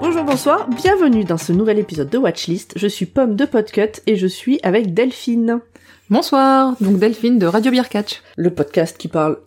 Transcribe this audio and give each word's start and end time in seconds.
Bonjour, 0.00 0.24
bonsoir, 0.24 0.68
bienvenue 0.68 1.24
dans 1.24 1.36
ce 1.36 1.52
nouvel 1.52 1.78
épisode 1.78 2.08
de 2.08 2.18
Watchlist. 2.18 2.72
Je 2.76 2.86
suis 2.86 3.06
Pomme 3.06 3.36
de 3.36 3.44
Podcut 3.44 4.00
et 4.06 4.16
je 4.16 4.26
suis 4.26 4.58
avec 4.62 4.94
Delphine, 4.94 5.60
Bonsoir, 6.10 6.74
donc 6.80 6.98
Delphine 6.98 7.38
de 7.38 7.46
Radio 7.46 7.70
Beer 7.70 7.88
Catch, 7.88 8.22
le 8.36 8.50
podcast 8.50 8.96
qui 8.96 9.08
parle. 9.08 9.38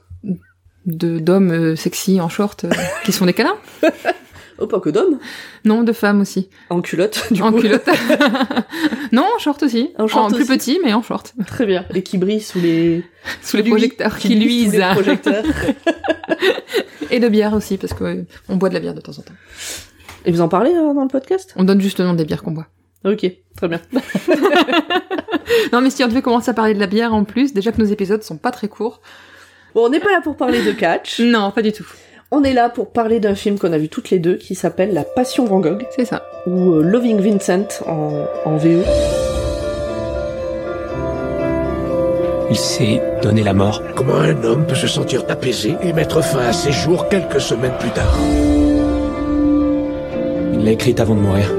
de 0.85 1.19
d'hommes 1.19 1.51
euh, 1.51 1.75
sexy 1.75 2.21
en 2.21 2.29
short 2.29 2.65
euh, 2.65 2.69
qui 3.03 3.11
sont 3.11 3.25
des 3.25 3.33
câlins 3.33 3.57
Oh, 4.59 4.67
pas 4.67 4.79
que 4.79 4.91
d'hommes, 4.91 5.17
Non, 5.65 5.81
de 5.81 5.91
femmes 5.91 6.21
aussi. 6.21 6.47
en 6.69 6.81
culotte, 6.81 7.33
du 7.33 7.41
en 7.41 7.51
coup. 7.51 7.61
culotte. 7.61 7.89
non, 9.11 9.25
en 9.35 9.39
short 9.39 9.63
aussi. 9.63 9.89
En 9.97 10.07
short 10.07 10.31
plus 10.31 10.43
aussi. 10.43 10.51
petit, 10.51 10.79
mais 10.83 10.93
en 10.93 11.01
short. 11.01 11.33
Très 11.47 11.65
bien. 11.65 11.83
Et 11.95 12.03
qui 12.03 12.19
brille 12.19 12.41
sous 12.41 12.59
les, 12.59 13.03
Sous 13.41 13.57
les 13.57 13.63
projecteurs 13.63 14.19
qui, 14.19 14.35
luisent 14.35 14.73
sous 14.73 14.77
les 14.77 14.91
projecteurs. 14.91 15.43
Et 17.09 17.19
de 17.19 17.27
bière 17.27 17.53
aussi, 17.53 17.77
parce 17.77 17.93
que 17.93 18.03
euh, 18.03 18.23
on 18.49 18.57
boit 18.57 18.69
de 18.69 18.75
la 18.75 18.79
bière 18.81 18.93
de 18.93 19.01
temps 19.01 19.17
en 19.17 19.23
temps. 19.23 19.33
Et 20.25 20.31
vous 20.31 20.41
en 20.41 20.47
parlez 20.47 20.75
euh, 20.75 20.93
dans 20.93 21.01
le 21.01 21.07
podcast? 21.07 21.53
On 21.55 21.63
donne 21.63 21.81
juste 21.81 21.97
le 21.99 22.05
nom 22.05 22.13
des 22.13 22.25
bières 22.25 22.43
qu'on 22.43 22.51
boit. 22.51 22.67
Ok, 23.05 23.25
très 23.57 23.67
bien. 23.67 23.81
Non, 25.73 25.81
mais 25.81 25.89
si 25.89 26.03
on 26.03 26.07
devait 26.07 26.21
commencer 26.21 26.49
à 26.49 26.53
parler 26.53 26.73
de 26.73 26.79
la 26.79 26.87
bière 26.87 27.13
en 27.13 27.23
plus, 27.25 27.53
déjà 27.53 27.71
que 27.71 27.79
nos 27.81 27.87
épisodes 27.87 28.23
sont 28.23 28.37
pas 28.37 28.51
très 28.51 28.67
courts. 28.69 29.01
Bon, 29.75 29.85
on 29.85 29.89
n'est 29.89 29.99
pas 29.99 30.11
là 30.11 30.21
pour 30.23 30.35
parler 30.37 30.63
de 30.63 30.71
catch. 30.71 31.19
Non, 31.23 31.51
pas 31.51 31.61
du 31.61 31.71
tout. 31.71 31.85
On 32.31 32.43
est 32.43 32.53
là 32.53 32.69
pour 32.69 32.91
parler 32.91 33.19
d'un 33.19 33.35
film 33.35 33.59
qu'on 33.59 33.73
a 33.73 33.77
vu 33.77 33.89
toutes 33.89 34.09
les 34.11 34.19
deux 34.19 34.35
qui 34.35 34.55
s'appelle 34.55 34.93
La 34.93 35.03
Passion 35.03 35.45
Van 35.45 35.59
Gogh 35.59 35.85
C'est 35.95 36.05
ça. 36.05 36.23
ou 36.47 36.73
euh, 36.75 36.81
Loving 36.83 37.19
Vincent 37.19 37.67
en, 37.85 38.25
en 38.45 38.55
VO. 38.57 38.81
Il 42.49 42.57
s'est 42.57 43.01
donné 43.21 43.43
la 43.43 43.53
mort. 43.53 43.81
Comment 43.95 44.15
un 44.15 44.43
homme 44.43 44.65
peut 44.65 44.75
se 44.75 44.87
sentir 44.87 45.23
apaisé 45.29 45.75
et 45.83 45.91
mettre 45.93 46.21
fin 46.23 46.39
à 46.47 46.53
ses 46.53 46.71
jours 46.71 47.07
quelques 47.09 47.41
semaines 47.41 47.77
plus 47.79 47.91
tard? 47.91 48.17
Il 50.53 50.63
l'a 50.65 50.71
écrite 50.71 50.99
avant 50.99 51.15
de 51.15 51.21
mourir. 51.21 51.51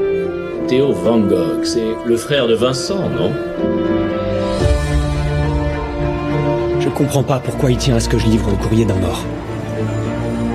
Théo 0.72 0.90
Van 0.90 1.18
Gogh, 1.18 1.64
c'est 1.64 1.94
le 2.06 2.16
frère 2.16 2.46
de 2.46 2.54
Vincent, 2.54 3.10
non? 3.10 3.30
Je 6.80 6.88
comprends 6.88 7.22
pas 7.22 7.40
pourquoi 7.40 7.70
il 7.70 7.76
tient 7.76 7.96
à 7.96 8.00
ce 8.00 8.08
que 8.08 8.16
je 8.16 8.24
livre 8.24 8.48
le 8.48 8.56
courrier 8.56 8.86
d'un 8.86 8.94
mort. 8.94 9.22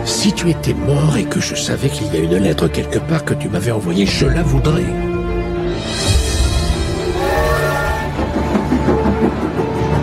Si 0.06 0.34
tu 0.34 0.50
étais 0.50 0.74
mort 0.74 1.18
et 1.18 1.26
que 1.26 1.40
je 1.40 1.54
savais 1.54 1.90
qu'il 1.90 2.12
y 2.12 2.18
a 2.18 2.20
une 2.22 2.36
lettre 2.38 2.68
quelque 2.68 2.98
part 2.98 3.26
que 3.26 3.36
tu 3.36 3.48
m'avais 3.48 3.70
envoyée, 3.70 4.08
je 4.08 4.26
la 4.26 4.42
voudrais. 4.42 4.86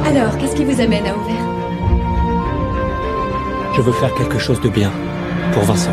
Alors, 0.07 0.39
qu'est-ce 0.39 0.55
qui 0.55 0.65
vous 0.65 0.81
amène 0.81 1.07
à 1.09 1.17
Auvers 1.17 1.49
Je 3.75 3.83
veux 3.83 3.91
faire 3.91 4.15
quelque 4.15 4.39
chose 4.39 4.61
de 4.61 4.69
bien 4.69 4.93
pour 5.53 5.65
Vincent. 5.65 5.91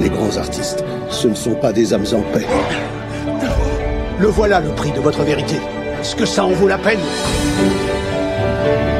Les 0.00 0.08
grands 0.08 0.36
artistes, 0.38 0.82
ce 1.10 1.28
ne 1.28 1.34
sont 1.34 1.54
pas 1.54 1.72
des 1.72 1.92
âmes 1.92 2.06
en 2.14 2.22
paix. 2.32 2.46
Le 4.18 4.28
voilà 4.28 4.60
le 4.60 4.70
prix 4.70 4.92
de 4.92 5.00
votre 5.00 5.22
vérité. 5.22 5.56
Est-ce 6.00 6.16
que 6.16 6.24
ça 6.24 6.44
en 6.44 6.50
vaut 6.50 6.68
la 6.68 6.78
peine 6.78 7.00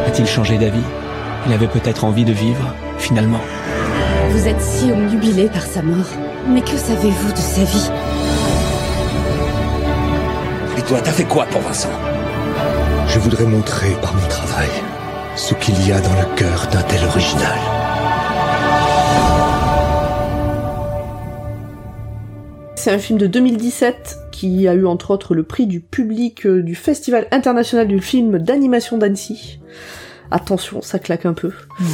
A-t-il 0.06 0.26
changé 0.26 0.58
d'avis 0.58 0.84
Il 1.46 1.52
avait 1.54 1.68
peut-être 1.68 2.04
envie 2.04 2.24
de 2.26 2.32
vivre, 2.32 2.74
finalement. 2.98 3.40
Vous 4.30 4.46
êtes 4.46 4.60
si 4.60 4.92
omnubilé 4.92 5.48
par 5.48 5.62
sa 5.62 5.80
mort. 5.82 6.10
Mais 6.48 6.60
que 6.60 6.76
savez-vous 6.76 7.32
de 7.32 7.38
sa 7.38 7.62
vie 7.64 7.90
Et 10.76 10.82
toi, 10.82 10.98
t'as 11.02 11.12
fait 11.12 11.24
quoi 11.24 11.46
pour 11.46 11.60
Vincent 11.62 11.88
Je 13.08 13.18
voudrais 13.18 13.44
montrer 13.44 13.90
par 14.02 14.14
mon 14.14 14.26
travail 14.28 14.68
ce 15.36 15.54
qu'il 15.54 15.86
y 15.86 15.92
a 15.92 16.00
dans 16.00 16.14
le 16.14 16.36
cœur 16.36 16.66
d'un 16.70 16.82
tel 16.82 17.04
original. 17.06 17.79
C'est 22.80 22.90
un 22.90 22.98
film 22.98 23.18
de 23.18 23.26
2017 23.26 24.16
qui 24.32 24.66
a 24.66 24.72
eu 24.72 24.86
entre 24.86 25.10
autres 25.10 25.34
le 25.34 25.42
prix 25.42 25.66
du 25.66 25.80
public 25.80 26.46
euh, 26.46 26.62
du 26.62 26.74
Festival 26.74 27.26
international 27.30 27.86
du 27.86 28.00
film 28.00 28.38
d'animation 28.38 28.96
d'Annecy. 28.96 29.60
Attention, 30.30 30.80
ça 30.80 30.98
claque 30.98 31.26
un 31.26 31.34
peu. 31.34 31.48
Ouais. 31.48 31.84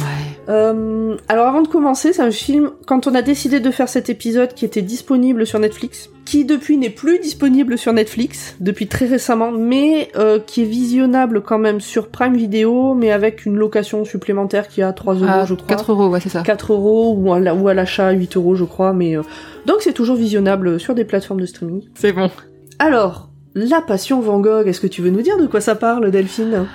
Euh, 0.47 1.17
alors 1.27 1.47
avant 1.47 1.61
de 1.61 1.67
commencer, 1.67 2.13
c'est 2.13 2.21
un 2.21 2.31
film, 2.31 2.71
quand 2.85 3.05
on 3.05 3.15
a 3.15 3.21
décidé 3.21 3.59
de 3.59 3.69
faire 3.69 3.89
cet 3.89 4.09
épisode 4.09 4.53
qui 4.53 4.63
était 4.63 4.81
disponible 4.81 5.45
sur 5.45 5.59
Netflix, 5.59 6.09
qui 6.23 6.45
depuis 6.45 6.77
n'est 6.77 6.89
plus 6.91 7.19
disponible 7.19 7.77
sur 7.77 7.91
Netflix, 7.91 8.55
depuis 8.61 8.87
très 8.87 9.07
récemment, 9.07 9.51
mais 9.51 10.09
euh, 10.15 10.39
qui 10.39 10.61
est 10.61 10.65
visionnable 10.65 11.41
quand 11.41 11.57
même 11.57 11.81
sur 11.81 12.07
Prime 12.07 12.37
Video, 12.37 12.93
mais 12.93 13.11
avec 13.11 13.45
une 13.45 13.57
location 13.57 14.05
supplémentaire 14.05 14.69
qui 14.69 14.79
est 14.79 14.85
à 14.85 14.93
3 14.93 15.15
euros 15.15 15.25
Ah, 15.27 15.43
je 15.45 15.55
crois. 15.55 15.67
4 15.67 15.91
euros, 15.91 16.07
ouais, 16.07 16.19
c'est 16.21 16.29
ça. 16.29 16.43
4 16.43 16.71
euros 16.71 17.13
ou 17.17 17.33
à 17.33 17.39
la- 17.41 17.55
ou 17.55 17.67
à 17.67 17.73
l'achat 17.73 18.11
8 18.11 18.37
euros 18.37 18.55
je 18.55 18.63
crois, 18.63 18.93
mais... 18.93 19.17
euh, 19.17 19.23
Donc 19.67 19.77
c'est 19.81 19.93
toujours 19.93 20.15
visionnable 20.15 20.79
sur 20.79 20.95
des 20.95 21.05
plateformes 21.05 21.41
de 21.41 21.45
streaming. 21.45 21.83
C'est 21.93 22.13
bon. 22.13 22.31
Alors, 22.79 23.29
La 23.53 23.81
Passion 23.81 24.21
Van 24.21 24.39
Gogh, 24.39 24.67
est-ce 24.67 24.81
que 24.81 24.87
tu 24.87 25.01
veux 25.01 25.09
nous 25.09 25.21
dire 25.21 25.37
de 25.37 25.45
quoi 25.47 25.61
ça 25.61 25.75
parle, 25.75 26.09
Delphine 26.09 26.65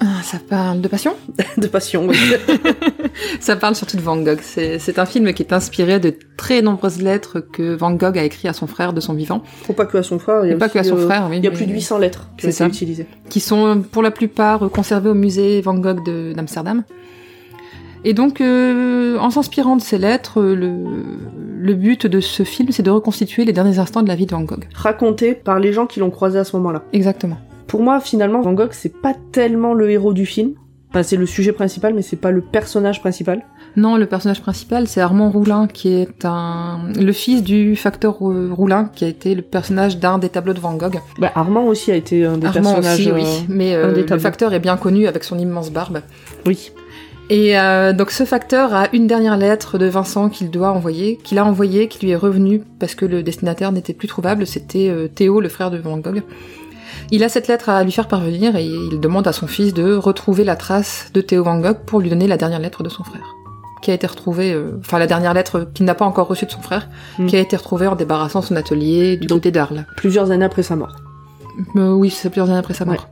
Ah, 0.00 0.22
ça 0.22 0.38
parle 0.48 0.80
de 0.80 0.88
passion? 0.88 1.14
De 1.56 1.66
passion, 1.66 2.06
oui. 2.08 2.16
Ça 3.40 3.56
parle 3.56 3.74
surtout 3.74 3.96
de 3.96 4.02
Van 4.02 4.16
Gogh. 4.16 4.38
C'est 4.42 4.98
un 4.98 5.04
film 5.06 5.32
qui 5.34 5.42
est 5.42 5.52
inspiré 5.52 6.00
de 6.00 6.14
très 6.36 6.62
nombreuses 6.62 7.00
lettres 7.02 7.40
que 7.40 7.74
Van 7.74 7.90
Gogh 7.92 8.16
a 8.18 8.24
écrites 8.24 8.46
à 8.46 8.52
son 8.54 8.66
frère 8.66 8.92
de 8.94 9.00
son 9.00 9.12
vivant. 9.14 9.42
Faut 9.64 9.74
pas 9.74 9.84
que 9.86 9.98
à 9.98 10.02
son 10.02 10.18
frère, 10.18 10.44
il 10.44 10.48
y 10.48 10.52
a 10.52 10.54
Et 10.54 10.58
pas 10.58 10.66
aussi, 10.66 10.74
que 10.74 10.78
à 10.78 10.84
son 10.84 10.96
euh, 10.96 11.04
frère, 11.06 11.26
oui. 11.30 11.38
Il 11.38 11.44
y 11.44 11.46
a 11.46 11.50
mais- 11.50 11.56
plus 11.56 11.66
de 11.66 11.72
800 11.72 11.98
lettres 11.98 12.28
qui 12.38 12.46
ont 12.46 12.50
été 12.50 12.64
utilisées. 12.64 13.06
Qui 13.28 13.40
sont 13.40 13.82
pour 13.92 14.02
la 14.02 14.10
plupart 14.10 14.70
conservées 14.70 15.10
au 15.10 15.14
musée 15.14 15.60
Van 15.60 15.74
Gogh 15.74 16.04
de- 16.04 16.32
d'Amsterdam. 16.34 16.84
Et 18.04 18.14
donc, 18.14 18.40
euh, 18.40 19.16
en 19.18 19.30
s'inspirant 19.30 19.76
de 19.76 19.82
ces 19.82 19.98
lettres, 19.98 20.40
euh, 20.40 20.54
le, 20.54 20.74
le 21.60 21.74
but 21.74 22.06
de 22.06 22.20
ce 22.20 22.42
film, 22.42 22.68
c'est 22.72 22.82
de 22.82 22.90
reconstituer 22.90 23.44
les 23.44 23.52
derniers 23.52 23.78
instants 23.78 24.02
de 24.02 24.08
la 24.08 24.16
vie 24.16 24.26
de 24.26 24.32
Van 24.32 24.42
Gogh. 24.42 24.64
Raconté 24.74 25.34
par 25.34 25.60
les 25.60 25.72
gens 25.72 25.86
qui 25.86 26.00
l'ont 26.00 26.10
croisé 26.10 26.38
à 26.38 26.44
ce 26.44 26.56
moment-là. 26.56 26.82
Exactement. 26.92 27.38
Pour 27.68 27.82
moi, 27.82 28.00
finalement, 28.00 28.40
Van 28.40 28.52
Gogh, 28.52 28.72
c'est 28.72 29.00
pas 29.00 29.14
tellement 29.30 29.72
le 29.72 29.90
héros 29.90 30.12
du 30.12 30.26
film. 30.26 30.54
Enfin, 30.90 31.02
c'est 31.02 31.16
le 31.16 31.24
sujet 31.24 31.52
principal, 31.52 31.94
mais 31.94 32.02
c'est 32.02 32.16
pas 32.16 32.30
le 32.30 32.42
personnage 32.42 33.00
principal. 33.00 33.42
Non, 33.76 33.96
le 33.96 34.04
personnage 34.04 34.42
principal, 34.42 34.86
c'est 34.86 35.00
Armand 35.00 35.30
Roulin, 35.30 35.66
qui 35.66 35.88
est 35.94 36.26
un, 36.26 36.80
le 37.00 37.12
fils 37.12 37.42
du 37.42 37.76
facteur 37.76 38.18
euh, 38.20 38.50
Roulin, 38.52 38.90
qui 38.94 39.06
a 39.06 39.08
été 39.08 39.34
le 39.34 39.40
personnage 39.40 39.96
d'un 39.98 40.18
des 40.18 40.28
tableaux 40.28 40.52
de 40.52 40.60
Van 40.60 40.74
Gogh. 40.74 41.00
Bah, 41.18 41.32
Armand 41.34 41.64
aussi 41.64 41.90
a 41.90 41.96
été 41.96 42.26
un 42.26 42.36
des 42.36 42.46
Armand 42.48 42.74
personnages. 42.74 42.98
aussi, 42.98 43.10
euh, 43.10 43.14
oui. 43.14 43.24
Mais 43.48 43.74
un 43.74 43.88
euh, 43.88 44.04
le 44.06 44.18
facteur 44.18 44.52
est 44.52 44.60
bien 44.60 44.76
connu 44.76 45.06
avec 45.06 45.24
son 45.24 45.38
immense 45.38 45.70
barbe. 45.70 46.02
Oui. 46.44 46.72
Et 47.34 47.58
euh, 47.58 47.94
donc 47.94 48.10
ce 48.10 48.24
facteur 48.24 48.74
a 48.74 48.88
une 48.92 49.06
dernière 49.06 49.38
lettre 49.38 49.78
de 49.78 49.86
Vincent 49.86 50.28
qu'il 50.28 50.50
doit 50.50 50.70
envoyer, 50.70 51.16
qu'il 51.16 51.38
a 51.38 51.46
envoyée, 51.46 51.88
qui 51.88 52.04
lui 52.04 52.10
est 52.12 52.16
revenue 52.16 52.62
parce 52.78 52.94
que 52.94 53.06
le 53.06 53.22
destinataire 53.22 53.72
n'était 53.72 53.94
plus 53.94 54.06
trouvable, 54.06 54.46
c'était 54.46 54.90
euh, 54.90 55.08
Théo, 55.08 55.40
le 55.40 55.48
frère 55.48 55.70
de 55.70 55.78
Van 55.78 55.96
Gogh. 55.96 56.22
Il 57.10 57.24
a 57.24 57.30
cette 57.30 57.48
lettre 57.48 57.70
à 57.70 57.82
lui 57.84 57.92
faire 57.92 58.06
parvenir 58.06 58.54
et 58.56 58.66
il 58.66 59.00
demande 59.00 59.26
à 59.26 59.32
son 59.32 59.46
fils 59.46 59.72
de 59.72 59.94
retrouver 59.94 60.44
la 60.44 60.56
trace 60.56 61.08
de 61.14 61.22
Théo 61.22 61.42
Van 61.42 61.58
Gogh 61.58 61.78
pour 61.86 62.00
lui 62.00 62.10
donner 62.10 62.26
la 62.26 62.36
dernière 62.36 62.58
lettre 62.60 62.82
de 62.82 62.90
son 62.90 63.02
frère. 63.02 63.24
Qui 63.80 63.90
a 63.90 63.94
été 63.94 64.06
retrouvée, 64.06 64.52
euh, 64.52 64.72
enfin 64.80 64.98
la 64.98 65.06
dernière 65.06 65.32
lettre 65.32 65.66
qu'il 65.72 65.86
n'a 65.86 65.94
pas 65.94 66.04
encore 66.04 66.28
reçue 66.28 66.44
de 66.44 66.50
son 66.50 66.60
frère, 66.60 66.90
Mm. 67.18 67.26
qui 67.28 67.36
a 67.36 67.40
été 67.40 67.56
retrouvée 67.56 67.86
en 67.86 67.96
débarrassant 67.96 68.42
son 68.42 68.56
atelier 68.56 69.16
du 69.16 69.26
Donc- 69.26 69.38
côté 69.38 69.50
d'Arles. 69.52 69.86
Plusieurs 69.96 70.30
années 70.32 70.44
après 70.44 70.62
sa 70.62 70.76
mort. 70.76 70.96
Euh, 71.76 71.92
oui, 71.92 72.10
c'est 72.10 72.28
plusieurs 72.28 72.50
années 72.50 72.58
après 72.58 72.74
sa 72.74 72.84
mort. 72.84 73.08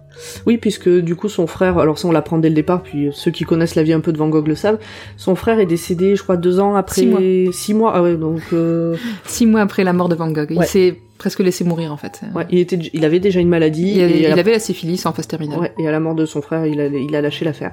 Oui, 0.47 0.59
puisque 0.59 0.89
du 0.89 1.17
coup 1.17 1.29
son 1.29 1.47
frère, 1.47 1.79
alors 1.79 1.99
ça 1.99 2.07
on 2.09 2.13
l'apprend 2.13 2.39
dès 2.39 2.49
le 2.49 2.55
départ, 2.55 2.83
puis 2.83 3.09
ceux 3.13 3.31
qui 3.31 3.45
connaissent 3.45 3.75
la 3.75 3.83
vie 3.83 3.93
un 3.93 4.01
peu 4.01 4.13
de 4.13 4.19
Van 4.19 4.29
Gogh 4.29 4.49
le 4.49 4.55
savent, 4.55 4.79
son 5.17 5.35
frère 5.35 5.61
est 5.61 5.67
décédé, 5.67 6.17
je 6.17 6.23
crois, 6.23 6.37
deux 6.37 6.61
ans 6.61 6.75
après... 6.75 7.01
Six 7.03 7.07
mois. 7.07 7.21
Six 7.53 7.75
mois, 7.75 7.93
ah 7.95 8.03
ouais, 8.03 8.17
donc... 8.17 8.41
euh, 8.53 8.97
Six 9.25 9.47
mois 9.47 9.61
après 9.61 9.85
la 9.85 9.93
mort 9.93 10.09
de 10.09 10.15
Van 10.15 10.31
Gogh, 10.31 10.49
il 10.51 10.63
s'est 10.65 10.97
presque 11.19 11.41
laissé 11.41 11.65
mourir 11.65 11.93
en 11.93 11.97
fait. 11.97 12.21
ouais, 12.35 12.47
il, 12.51 12.59
était, 12.59 12.77
il 12.93 13.05
avait 13.05 13.21
déjà 13.21 13.41
une 13.41 13.49
maladie, 13.49 13.93
Il, 13.97 14.03
avait, 14.03 14.19
il 14.21 14.23
la- 14.29 14.35
avait 14.39 14.53
la 14.53 14.59
syphilis 14.59 15.05
en 15.07 15.13
phase 15.13 15.27
terminale. 15.29 15.59
ouais, 15.59 15.73
et 15.79 15.87
à 15.87 15.93
la 15.93 16.01
mort 16.01 16.15
de 16.15 16.25
son 16.27 16.43
frère, 16.43 16.67
il 16.67 16.81
a, 16.81 16.87
il 16.87 17.15
a 17.15 17.21
lâché 17.21 17.45
l'affaire. 17.45 17.73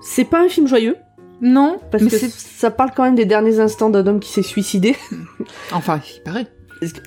C'est 0.00 0.24
pas 0.24 0.44
un 0.44 0.48
film 0.48 0.66
joyeux, 0.68 0.96
Non, 1.40 1.78
parce 1.90 2.02
mais 2.04 2.10
que 2.10 2.16
ça 2.16 2.70
parle 2.70 2.90
quand 2.96 3.02
même 3.04 3.14
des 3.16 3.24
derniers 3.24 3.58
instants 3.60 3.90
d'un 3.90 4.06
homme 4.06 4.20
qui 4.20 4.30
s'est 4.30 4.42
suicidé. 4.42 4.94
Enfin, 5.72 6.00
il 6.16 6.22
paraît. 6.22 6.46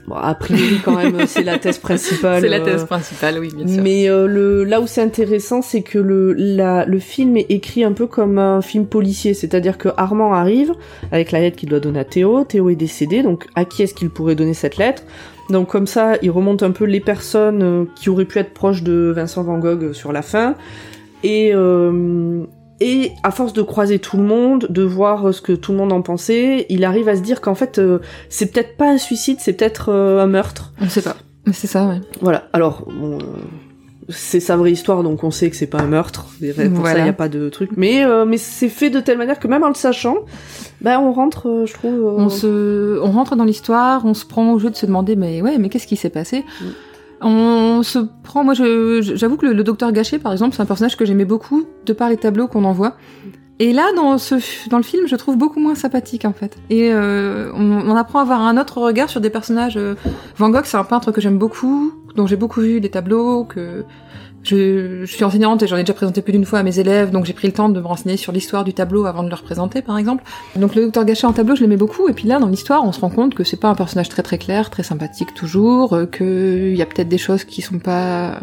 Bon, 0.07 0.16
a 0.16 0.33
priori, 0.36 0.80
quand 0.83 0.95
même, 0.95 1.16
c'est 1.27 1.44
la 1.44 1.60
thèse 1.60 1.77
principale. 1.77 2.42
C'est 2.42 2.50
la 2.50 2.57
euh, 2.57 2.66
thèse 2.66 2.86
principale, 2.86 3.39
oui, 3.39 3.51
bien 3.56 3.68
sûr. 3.68 3.83
Mais 3.83 4.10
euh, 4.10 4.27
le, 4.27 4.63
là 4.63 4.81
où 4.81 4.88
c'est 4.88 5.01
intéressant, 5.01 5.62
c'est 5.62 5.81
que 5.81 6.00
le, 6.00 6.33
la, 6.33 6.86
le 6.86 7.00
film 7.00 7.38
est 7.38 7.50
écrit 7.50 7.83
un 7.83 7.92
peu 7.92 8.07
comme 8.07 8.39
un 8.39 8.62
film 8.62 8.86
policier, 8.86 9.33
c'est-à-dire 9.33 9.77
que 9.77 9.89
Armand 9.98 10.33
arrive 10.33 10.74
avec 11.12 11.31
la 11.31 11.39
lettre 11.39 11.57
qu'il 11.57 11.69
doit 11.69 11.80
donner 11.80 12.00
à 12.00 12.06
Théo. 12.06 12.44
Théo 12.44 12.69
est 12.69 12.75
décédé, 12.75 13.21
donc 13.21 13.48
à 13.56 13.66
qui 13.66 13.83
est-ce 13.83 13.94
qu'il 13.94 14.10
pourrait 14.10 14.36
donner 14.36 14.54
cette 14.54 14.77
lettre? 14.77 15.04
Donc 15.50 15.69
comme 15.69 15.88
ça, 15.88 16.13
il 16.21 16.30
remonte 16.30 16.63
un 16.63 16.71
peu 16.71 16.86
les 16.86 17.00
personnes 17.00 17.63
euh, 17.63 17.86
qui 17.95 18.10
auraient 18.10 18.25
pu 18.25 18.39
être 18.39 18.54
proches 18.54 18.83
de 18.83 19.12
Vincent 19.16 19.44
Van 19.44 19.57
Gogh 19.57 19.83
euh, 19.83 19.94
sur 19.94 20.12
la 20.12 20.21
fin. 20.21 20.56
Et, 21.24 21.51
euh, 21.54 22.44
et 22.81 23.12
à 23.24 23.31
force 23.31 23.54
de 23.54 23.62
croiser 23.62 24.00
tout 24.00 24.18
le 24.18 24.24
monde, 24.24 24.68
de 24.70 24.84
voir 24.84 25.28
euh, 25.28 25.31
ce 25.31 25.42
que 25.42 25.54
tout 25.54 25.72
le 25.72 25.78
monde 25.78 25.92
en 25.92 26.02
pensait, 26.02 26.66
il 26.70 26.84
arrive 26.86 27.10
à 27.10 27.16
se 27.16 27.22
dire 27.22 27.42
qu'en 27.42 27.56
fait, 27.56 27.80
euh, 27.80 28.00
c'est 28.30 28.52
peut-être 28.52 28.78
pas 28.78 28.90
un 28.90 28.98
suicide, 28.98 29.38
c'est 29.40 29.54
peut-être 29.54 29.90
euh, 29.90 30.22
un 30.22 30.28
meurtre. 30.28 30.74
On 30.81 30.90
sait 30.90 31.02
pas. 31.02 31.16
C'est 31.52 31.68
ça, 31.68 31.88
ouais. 31.88 32.02
Voilà. 32.22 32.48
Alors, 32.54 32.86
bon, 32.88 33.18
euh, 33.18 33.22
c'est 34.10 34.40
sa 34.40 34.56
vraie 34.56 34.72
histoire, 34.72 35.04
donc 35.04 35.24
on 35.24 35.31
sait 35.31 35.50
que 35.50 35.56
c'est 35.56 35.68
pas 35.68 35.80
un 35.80 35.88
meurtre. 35.88 36.28
Pour 36.74 36.88
ça, 36.88 36.98
il 36.98 37.04
n'y 37.04 37.10
a 37.10 37.14
pas 37.14 37.30
de 37.30 37.50
truc. 37.50 37.72
Mais, 37.76 38.04
euh, 38.06 38.26
mais 38.26 38.38
c'est 38.38 38.70
fait 38.70 38.90
de 38.90 39.00
telle 39.00 39.18
manière 39.18 39.40
que 39.40 39.48
même 39.48 39.64
en 39.64 39.70
le 39.70 39.76
sachant, 39.76 40.18
ben 40.81 41.00
on 41.00 41.12
rentre, 41.12 41.64
je 41.66 41.74
trouve. 41.74 42.06
On 42.06 42.30
se, 42.30 43.00
on 43.02 43.12
rentre 43.12 43.36
dans 43.36 43.46
l'histoire, 43.46 44.06
on 44.06 44.14
se 44.14 44.26
prend 44.26 44.52
au 44.52 44.60
jeu 44.60 44.70
de 44.70 44.76
se 44.76 44.86
demander, 44.86 45.16
mais 45.16 45.42
ouais, 45.42 45.58
mais 45.58 45.70
qu'est-ce 45.70 45.88
qui 45.88 45.96
s'est 45.96 46.10
passé? 46.10 46.44
Mm. 46.62 46.66
On 47.21 47.83
se 47.83 48.00
prend, 48.00 48.44
moi, 48.44 48.54
j'avoue 48.54 49.38
que 49.38 49.45
le, 49.45 49.63
docteur 49.63 49.92
Gachet, 49.92 50.19
par 50.19 50.31
exemple, 50.31 50.56
c'est 50.56 50.62
un 50.62 50.66
personnage 50.66 50.95
que 50.95 51.06
j'aimais 51.06 51.25
beaucoup 51.25 51.66
de 51.86 51.94
par 51.94 52.10
les 52.10 52.18
tableaux 52.18 52.48
qu'on 52.48 52.63
en 52.63 52.71
voit. 52.71 52.95
Et 53.62 53.74
là, 53.74 53.92
dans 53.94 54.18
ce, 54.18 54.36
dans 54.69 54.77
le 54.77 54.83
film, 54.83 55.06
je 55.06 55.18
trouve 55.18 55.38
beaucoup 55.38 55.60
moins 55.60 55.75
sympathique 55.75 56.24
en 56.24 56.31
fait. 56.31 56.56
Et 56.69 56.94
euh, 56.94 57.51
on, 57.54 57.71
on 57.71 57.95
apprend 57.98 58.19
à 58.19 58.21
avoir 58.21 58.42
un 58.42 58.57
autre 58.57 58.77
regard 58.77 59.10
sur 59.10 59.19
des 59.19 59.30
personnages. 59.30 59.75
euh, 59.75 59.95
Van 60.38 60.50
Gogh, 60.50 60.63
c'est 60.63 60.77
un 60.77 60.86
peintre 60.86 61.12
que 61.12 61.19
j'aime 61.19 61.38
beaucoup, 61.38 61.92
dont 62.16 62.25
j'ai 62.25 62.38
beaucoup 62.38 62.62
vu 62.62 62.80
des 62.80 62.89
tableaux, 62.89 63.44
que 63.44 63.83
je, 64.44 65.06
suis 65.06 65.24
enseignante 65.24 65.64
et 65.64 65.68
j'en 65.68 65.78
ai 65.78 65.84
déjà 65.84 65.94
présenté 65.94 66.22
plus 66.22 66.32
d'une 66.32 66.46
fois 66.46 66.60
à 66.60 66.64
mes 66.64 66.80
élèves, 66.80 67.12
donc 67.12 67.26
j'ai 67.26 67.34
pris 67.34 67.48
le 67.48 67.54
temps 67.54 67.70
de 67.70 67.80
me 67.80 67.86
renseigner 67.86 68.18
sur 68.18 68.32
l'histoire 68.32 68.64
du 68.64 68.74
tableau 68.74 69.06
avant 69.06 69.24
de 69.24 69.30
le 69.30 69.36
représenter, 69.36 69.82
par 69.82 69.98
exemple. 69.98 70.24
Donc 70.56 70.76
le 70.76 70.84
docteur 70.84 71.06
Gachet 71.06 71.28
en 71.28 71.34
tableau, 71.34 71.56
je 71.56 71.62
l'aimais 71.62 71.78
beaucoup, 71.78 72.08
et 72.10 72.14
puis 72.14 72.28
là, 72.28 72.40
dans 72.40 72.48
l'histoire, 72.48 72.84
on 72.86 72.92
se 72.92 73.00
rend 73.00 73.10
compte 73.10 73.36
que 73.36 73.44
c'est 73.44 73.58
pas 73.58 73.70
un 73.70 73.76
personnage 73.76 74.10
très 74.10 74.24
très 74.24 74.38
clair, 74.38 74.70
très 74.70 74.84
sympathique 74.84 75.34
toujours, 75.34 75.94
euh, 75.94 76.06
qu'il 76.06 76.76
y 76.76 76.82
a 76.82 76.86
peut-être 76.86 77.10
des 77.10 77.18
choses 77.18 77.44
qui 77.44 77.62
sont 77.62 77.80
pas... 77.80 78.40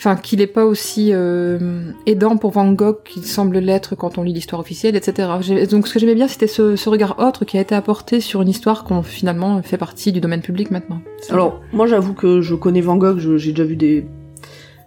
Enfin, 0.00 0.16
qu'il 0.16 0.40
est 0.40 0.46
pas 0.46 0.64
aussi 0.64 1.10
euh, 1.12 1.92
aidant 2.06 2.38
pour 2.38 2.52
Van 2.52 2.72
Gogh 2.72 3.02
qu'il 3.04 3.22
semble 3.22 3.58
l'être 3.58 3.94
quand 3.96 4.16
on 4.16 4.22
lit 4.22 4.32
l'histoire 4.32 4.58
officielle, 4.58 4.96
etc. 4.96 5.28
Donc 5.70 5.86
ce 5.86 5.92
que 5.92 6.00
j'aimais 6.00 6.14
bien, 6.14 6.26
c'était 6.26 6.46
ce, 6.46 6.74
ce 6.74 6.88
regard 6.88 7.18
autre 7.18 7.44
qui 7.44 7.58
a 7.58 7.60
été 7.60 7.74
apporté 7.74 8.20
sur 8.22 8.40
une 8.40 8.48
histoire 8.48 8.84
qu'on 8.84 9.02
finalement 9.02 9.62
fait 9.62 9.76
partie 9.76 10.10
du 10.10 10.22
domaine 10.22 10.40
public 10.40 10.70
maintenant. 10.70 11.02
Alors, 11.28 11.60
moi, 11.74 11.86
j'avoue 11.86 12.14
que 12.14 12.40
je 12.40 12.54
connais 12.54 12.80
Van 12.80 12.96
Gogh, 12.96 13.18
j'ai 13.36 13.50
déjà 13.52 13.64
vu 13.64 13.76
des, 13.76 14.06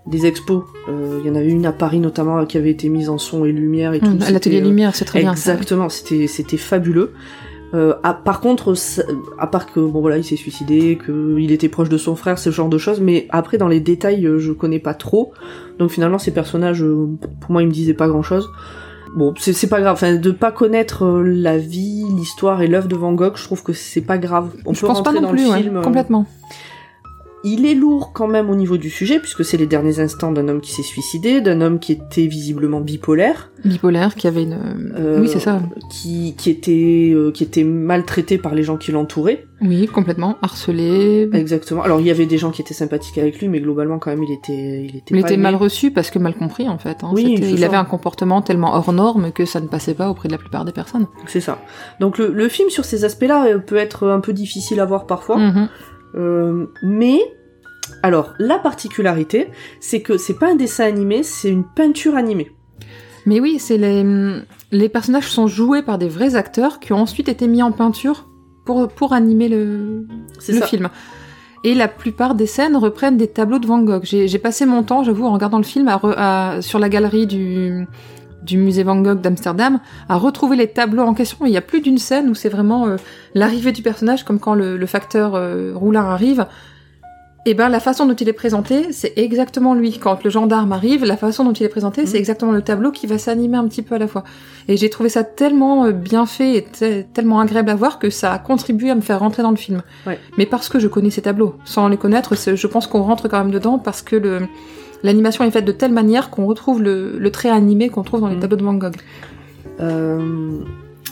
des 0.08 0.26
expos. 0.26 0.64
Euh, 0.90 1.20
Il 1.24 1.28
y 1.28 1.30
en 1.30 1.36
avait 1.36 1.52
une 1.52 1.68
à 1.68 1.74
Paris 1.74 2.00
notamment 2.00 2.44
qui 2.48 2.58
avait 2.58 2.72
été 2.72 2.90
mise 2.90 3.10
en 3.10 3.20
son 3.20 3.46
et 3.46 3.52
lumière 3.52 3.94
et 3.94 4.00
tout. 4.00 4.08
Hum, 4.08 4.22
à 4.24 4.32
l'atelier 4.32 4.62
euh, 4.62 4.66
Lumière, 4.66 4.96
c'est 4.96 5.06
très 5.06 5.20
bien 5.20 5.36
ça. 5.36 5.54
Exactement, 5.54 5.90
c'était 5.90 6.26
c'était 6.26 6.58
fabuleux. 6.58 7.14
Euh, 7.74 7.96
à- 8.04 8.14
par 8.14 8.40
contre, 8.40 8.74
à 9.40 9.48
part 9.48 9.72
que 9.72 9.80
bon 9.80 10.00
voilà, 10.02 10.18
il 10.18 10.24
s'est 10.24 10.36
suicidé, 10.36 10.98
qu'il 11.04 11.52
était 11.52 11.70
proche 11.70 11.90
de 11.90 11.98
son 11.98 12.16
frère, 12.16 12.38
ce 12.38 12.52
genre 12.52 12.70
de 12.70 12.78
choses, 12.78 13.00
mais 13.02 13.28
après 13.32 13.58
dans 13.58 13.68
les 13.68 13.80
détails, 13.80 14.26
euh, 14.28 14.38
je 14.38 14.52
connais 14.52 14.80
pas 14.80 14.94
trop. 14.94 15.34
Donc 15.80 15.90
finalement, 15.90 16.20
ces 16.20 16.32
personnages, 16.32 16.84
euh, 16.84 17.08
pour 17.42 17.52
moi, 17.52 17.64
ils 17.64 17.68
me 17.68 17.72
disaient 17.74 17.96
pas 17.96 18.08
grand 18.08 18.22
chose. 18.22 18.48
Bon, 19.16 19.34
c'est 19.38 19.70
pas 19.70 19.80
grave. 19.80 19.94
Enfin, 19.94 20.16
de 20.16 20.32
pas 20.32 20.52
connaître 20.52 21.04
euh, 21.06 21.22
la 21.24 21.58
vie, 21.58 22.04
l'histoire 22.16 22.62
et 22.62 22.68
l'œuvre 22.68 22.88
de 22.88 22.96
Van 22.96 23.14
Gogh, 23.14 23.34
je 23.36 23.44
trouve 23.44 23.62
que 23.64 23.74
c'est 23.74 24.02
pas 24.02 24.18
grave. 24.18 24.50
On 24.66 24.74
je 24.74 24.82
peut 24.82 24.88
pense 24.88 25.04
pas 25.04 25.10
rentrer 25.12 25.22
non 25.22 25.28
dans 25.30 25.34
plus, 25.36 25.44
le 25.46 25.50
ouais, 25.52 25.62
film. 25.62 25.78
euh, 25.78 25.82
complètement. 25.82 26.26
Il 27.44 27.66
est 27.66 27.74
lourd 27.76 28.12
quand 28.14 28.28
même 28.28 28.50
au 28.50 28.56
niveau 28.56 28.78
du 28.78 28.90
sujet, 28.90 29.20
puisque 29.20 29.44
c'est 29.44 29.58
les 29.58 29.68
derniers 29.68 30.00
instants 30.00 30.32
d'un 30.32 30.48
homme 30.48 30.62
qui 30.62 30.72
s'est 30.72 30.82
suicidé, 30.84 31.42
d'un 31.42 31.62
homme 31.62 31.80
qui 31.80 31.92
était 31.94 32.28
visiblement 32.28 32.80
bipolaire, 32.82 33.50
Bipolaire, 33.66 34.16
qui 34.16 34.28
avait 34.28 34.44
une... 34.44 34.60
Euh, 34.98 35.22
Oui, 35.22 35.30
c'est 35.30 35.40
ça. 35.40 35.62
qui, 35.90 36.36
qui 36.38 36.50
était 36.50 37.12
euh, 37.16 37.32
qui 37.32 37.44
était 37.44 37.64
maltraité 37.64 38.38
par 38.38 38.56
les 38.56 38.64
gens 38.64 38.76
qui 38.76 38.92
l'entouraient. 38.92 39.46
Oui, 39.62 39.88
complètement. 39.88 40.38
Harcelé. 40.42 41.30
Exactement. 41.32 41.82
Alors 41.84 42.02
il 42.02 42.06
y 42.08 42.12
avait 42.12 42.26
des 42.26 42.38
gens 42.38 42.52
qui 42.52 42.62
étaient 42.62 42.74
sympathiques 42.74 43.18
avec 43.18 43.40
lui, 43.40 43.48
mais 43.48 43.62
globalement 43.62 44.00
quand 44.00 44.10
même 44.12 44.24
il 44.24 44.34
était 44.34 44.84
il 44.84 44.98
était, 44.98 45.16
Il 45.16 45.22
pas 45.22 45.28
était 45.30 45.38
mal 45.38 45.56
reçu 45.56 45.92
parce 45.92 46.10
que 46.12 46.20
mal 46.20 46.34
compris 46.34 46.68
en 46.68 46.78
fait. 46.78 46.98
hein. 47.04 47.12
Oui, 47.14 47.36
il 47.40 47.64
avait 47.64 47.78
un 47.78 47.86
comportement 47.86 48.42
tellement 48.42 48.74
hors 48.76 48.92
norme 48.92 49.32
que 49.32 49.46
ça 49.46 49.62
ne 49.62 49.68
passait 49.68 49.94
pas 49.94 50.10
auprès 50.10 50.28
de 50.28 50.34
la 50.34 50.40
plupart 50.40 50.66
des 50.66 50.74
personnes. 50.74 51.08
C'est 51.28 51.40
ça. 51.40 51.60
Donc 52.02 52.18
le, 52.18 52.34
le 52.34 52.50
film 52.50 52.70
sur 52.70 52.84
ces 52.84 53.06
aspects-là 53.06 53.46
euh, 53.48 53.58
peut 53.60 53.78
être 53.78 54.08
un 54.10 54.20
peu 54.20 54.34
difficile 54.34 54.80
à 54.82 54.86
voir 54.86 55.06
parfois, 55.06 55.38
Mhm. 55.38 55.70
Euh, 56.16 56.68
mais 56.84 57.20
alors 58.02 58.34
la 58.40 58.60
particularité, 58.60 59.50
c'est 59.80 60.02
que 60.02 60.18
c'est 60.18 60.38
pas 60.38 60.52
un 60.52 60.56
dessin 60.56 60.86
animé, 60.86 61.24
c'est 61.24 61.50
une 61.50 61.64
peinture 61.66 62.16
animée. 62.16 62.52
Mais 63.26 63.40
oui, 63.40 63.58
c'est 63.60 63.78
les 63.78 64.04
les 64.72 64.90
personnages 64.90 65.30
sont 65.30 65.48
joués 65.48 65.82
par 65.82 65.98
des 65.98 66.10
vrais 66.10 66.36
acteurs 66.36 66.80
qui 66.80 66.94
ont 66.94 66.98
ensuite 67.02 67.30
été 67.30 67.48
mis 67.48 67.62
en 67.64 67.72
peinture 67.72 68.28
pour 68.66 68.88
pour 68.90 69.14
animer 69.14 69.48
le 69.50 70.06
le 70.48 70.60
ça. 70.60 70.66
film. 70.66 70.90
Et 71.66 71.76
la 71.76 71.88
plupart 71.88 72.36
des 72.36 72.46
scènes 72.46 72.76
reprennent 72.76 73.16
des 73.16 73.28
tableaux 73.30 73.60
de 73.60 73.66
Van 73.66 73.80
Gogh. 73.82 74.04
J'ai 74.04 74.28
j'ai 74.28 74.40
passé 74.40 74.66
mon 74.66 74.84
temps, 74.84 75.04
j'avoue, 75.06 75.26
en 75.26 75.32
regardant 75.32 75.58
le 75.60 75.64
film, 75.64 75.88
à 75.88 75.96
re- 75.98 76.14
à- 76.18 76.62
sur 76.62 76.78
la 76.78 76.90
galerie 76.90 77.26
du, 77.26 77.88
du 78.44 78.58
musée 78.58 78.84
Van 78.84 78.96
Gogh 79.02 79.22
d'Amsterdam, 79.22 79.80
à 80.10 80.16
retrouver 80.18 80.56
les 80.58 80.68
tableaux 80.68 81.04
en 81.04 81.14
question. 81.14 81.46
Il 81.46 81.52
y 81.52 81.58
a 81.58 81.62
plus 81.62 81.82
d'une 81.82 81.98
scène 81.98 82.30
où 82.30 82.36
c'est 82.36 82.50
vraiment 82.50 82.88
euh, 82.88 82.98
l'arrivée 83.36 83.72
du 83.72 83.82
personnage, 83.82 84.24
comme 84.24 84.40
quand 84.40 84.54
le, 84.56 84.78
le 84.78 84.86
facteur 84.86 85.36
euh, 85.36 85.72
roulard 85.76 86.10
arrive. 86.10 86.46
Et 87.46 87.56
ben 87.56 87.68
la 87.68 87.82
façon 87.82 88.06
dont 88.06 88.14
il 88.14 88.30
est 88.30 88.34
présenté, 88.34 88.94
c'est 88.94 89.12
exactement 89.18 89.74
lui. 89.74 89.98
Quand 90.00 90.24
le 90.24 90.30
gendarme 90.30 90.72
arrive, 90.72 91.04
la 91.04 91.18
façon 91.18 91.44
dont 91.44 91.52
il 91.52 91.64
est 91.64 91.70
présenté, 91.70 92.06
c'est 92.06 92.14
Mhm. 92.14 92.20
exactement 92.20 92.52
le 92.54 92.62
tableau 92.62 92.92
qui 92.92 93.06
va 93.06 93.18
s'animer 93.18 93.58
un 93.58 93.68
petit 93.68 93.82
peu 93.82 93.96
à 93.96 93.98
la 93.98 94.08
fois. 94.08 94.24
Et 94.70 94.78
j'ai 94.78 94.90
trouvé 94.90 95.10
ça 95.10 95.26
tellement 95.26 95.84
euh, 95.84 95.92
bien 95.92 96.26
fait 96.26 96.56
et 96.56 96.64
te- 96.64 97.02
tellement 97.02 97.42
agréable 97.42 97.70
à 97.70 97.76
voir 97.76 98.00
que 98.00 98.10
ça 98.10 98.32
a 98.32 98.40
contribué 98.40 98.92
à 98.92 98.96
me 98.96 99.02
faire 99.02 99.20
rentrer 99.20 99.44
dans 99.44 99.52
le 99.52 99.58
film. 99.58 99.82
Ouais. 100.08 100.20
Mais 100.38 100.46
parce 100.46 100.70
que 100.70 100.80
je 100.80 100.88
connais 100.88 101.10
ces 101.10 101.22
tableaux. 101.22 101.56
Sans 101.66 101.90
les 101.90 101.98
connaître, 101.98 102.34
je 102.56 102.68
pense 102.68 102.88
qu'on 102.88 103.02
rentre 103.02 103.28
quand 103.28 103.40
même 103.40 103.52
dedans 103.52 103.78
parce 103.78 104.02
que 104.02 104.16
le, 104.16 104.40
l'animation 105.04 105.44
est 105.44 105.52
faite 105.52 105.66
de 105.66 105.72
telle 105.72 105.92
manière 105.94 106.30
qu'on 106.30 106.46
retrouve 106.46 106.82
le, 106.82 107.18
le 107.20 107.32
trait 107.32 107.50
animé 107.50 107.90
qu'on 107.90 108.04
trouve 108.04 108.22
dans 108.22 108.28
les 108.28 108.36
Mhm. 108.36 108.42
tableaux 108.42 108.58
de 108.58 108.64
Van 108.64 108.74
Gogh. 108.76 108.96
Euh, 109.80 110.60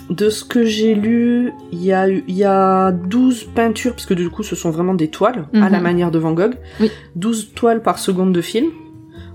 de 0.09 0.29
ce 0.29 0.43
que 0.43 0.65
j'ai 0.65 0.93
lu, 0.93 1.51
il 1.71 1.83
y 1.83 1.93
a, 1.93 2.07
y 2.09 2.43
a 2.43 2.91
12 2.91 3.45
peintures, 3.55 3.93
puisque 3.93 4.13
du 4.13 4.29
coup 4.29 4.43
ce 4.43 4.55
sont 4.55 4.69
vraiment 4.69 4.93
des 4.93 5.07
toiles, 5.07 5.45
à 5.53 5.57
Mhm. 5.67 5.71
la 5.71 5.79
manière 5.79 6.11
de 6.11 6.19
Van 6.19 6.33
Gogh. 6.33 6.55
Oui. 6.79 6.91
12 7.15 7.53
toiles 7.53 7.81
par 7.81 7.97
seconde 7.99 8.33
de 8.33 8.41
film. 8.41 8.67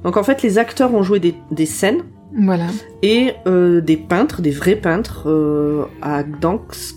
Donc 0.05 0.17
en 0.17 0.23
fait, 0.23 0.43
les 0.43 0.59
acteurs 0.59 0.95
ont 0.95 1.03
joué 1.03 1.19
des, 1.19 1.35
des 1.51 1.67
scènes 1.67 2.03
Voilà. 2.37 2.67
et 3.03 3.33
euh, 3.47 3.81
des 3.81 3.97
peintres, 3.97 4.43
des 4.43 4.51
vrais 4.51 4.77
peintres, 4.77 5.25
euh, 5.29 5.85
à 6.03 6.23
Gdansk, 6.23 6.97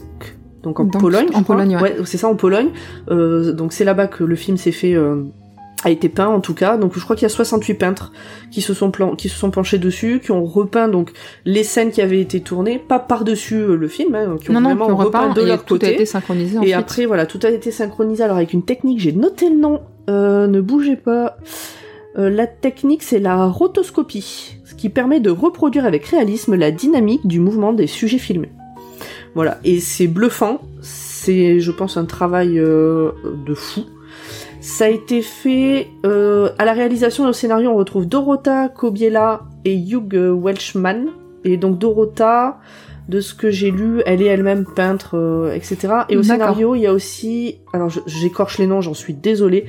donc 0.61 0.79
en 0.81 0.87
Pologne. 0.87 1.27
en. 1.33 1.43
Pologne, 1.43 1.77
ouais. 1.81 1.95
c'est 2.03 2.17
ça, 2.17 2.27
en 2.27 2.35
Pologne. 2.35 2.69
Euh, 3.09 3.53
donc 3.53 3.71
c'est 3.71 3.85
là-bas 3.85 4.07
que 4.07 4.23
le 4.25 4.35
film 4.35 4.57
s'est 4.57 4.73
fait, 4.73 4.93
euh, 4.93 5.23
a 5.83 5.89
été 5.91 6.09
peint 6.09 6.27
en 6.27 6.39
tout 6.41 6.53
cas. 6.53 6.77
Donc 6.77 6.93
je 6.95 6.99
crois 7.03 7.15
qu'il 7.15 7.23
y 7.23 7.25
a 7.25 7.29
68 7.29 7.73
peintres 7.75 8.11
qui 8.51 8.61
se 8.61 8.73
sont 8.73 8.91
plan- 8.91 9.15
qui 9.15 9.29
se 9.29 9.37
sont 9.37 9.51
penchés 9.51 9.77
dessus, 9.77 10.19
qui 10.23 10.31
ont 10.31 10.43
repeint 10.45 10.87
donc 10.87 11.11
les 11.45 11.63
scènes 11.63 11.91
qui 11.91 12.01
avaient 12.01 12.19
été 12.21 12.41
tournées, 12.41 12.79
pas 12.79 12.99
par-dessus 12.99 13.55
euh, 13.55 13.75
le 13.75 13.87
film, 13.87 14.15
hein, 14.15 14.35
qui 14.41 14.49
ont 14.49 14.53
Non, 14.53 14.61
non, 14.61 14.69
vraiment 14.69 14.85
puis 14.85 14.93
on 14.93 14.97
repeint 14.97 15.19
repart 15.21 15.37
de 15.37 15.43
leur 15.45 15.63
tout 15.63 15.75
côté. 15.75 15.87
a 15.87 15.91
été 15.91 16.05
synchronisé 16.05 16.57
Et 16.63 16.73
après, 16.73 17.05
voilà, 17.05 17.25
tout 17.25 17.39
a 17.43 17.49
été 17.49 17.71
synchronisé. 17.71 18.23
Alors 18.23 18.37
avec 18.37 18.53
une 18.53 18.63
technique, 18.63 18.99
j'ai 18.99 19.11
noté 19.13 19.49
le 19.49 19.55
nom. 19.57 19.81
Euh, 20.09 20.47
ne 20.47 20.59
bougez 20.61 20.95
pas. 20.95 21.37
Euh, 22.17 22.29
la 22.29 22.47
technique, 22.47 23.03
c'est 23.03 23.19
la 23.19 23.45
rotoscopie, 23.45 24.55
ce 24.65 24.73
qui 24.73 24.89
permet 24.89 25.19
de 25.19 25.29
reproduire 25.29 25.85
avec 25.85 26.05
réalisme 26.07 26.55
la 26.55 26.71
dynamique 26.71 27.25
du 27.27 27.39
mouvement 27.39 27.71
des 27.71 27.85
sujets 27.87 28.17
filmés. 28.17 28.49
Voilà, 29.35 29.59
et 29.63 29.79
c'est 29.79 30.07
bluffant. 30.07 30.59
C'est, 30.81 31.59
je 31.59 31.71
pense, 31.71 31.97
un 31.97 32.05
travail 32.05 32.57
euh, 32.59 33.11
de 33.45 33.53
fou. 33.53 33.81
Ça 34.69 34.85
a 34.85 34.89
été 34.89 35.21
fait 35.21 35.87
euh, 36.05 36.51
à 36.57 36.65
la 36.65 36.73
réalisation 36.73 37.25
et 37.25 37.29
au 37.29 37.33
scénario. 37.33 37.71
On 37.71 37.75
retrouve 37.75 38.07
Dorota 38.07 38.69
Kobiela 38.69 39.41
et 39.65 39.75
Hugh 39.75 40.13
Welshman. 40.13 41.07
Et 41.43 41.57
donc 41.57 41.79
Dorota, 41.79 42.59
de 43.07 43.19
ce 43.19 43.33
que 43.33 43.49
j'ai 43.49 43.71
lu, 43.71 44.01
elle 44.05 44.21
est 44.21 44.27
elle-même 44.27 44.65
peintre, 44.65 45.17
euh, 45.17 45.53
etc. 45.53 46.03
Et 46.09 46.17
au 46.17 46.23
scénario, 46.23 46.75
il 46.75 46.81
y 46.81 46.87
a 46.87 46.93
aussi, 46.93 47.57
alors 47.73 47.89
j'écorche 48.05 48.57
les 48.59 48.67
noms, 48.67 48.81
j'en 48.81 48.93
suis 48.93 49.13
désolée, 49.13 49.65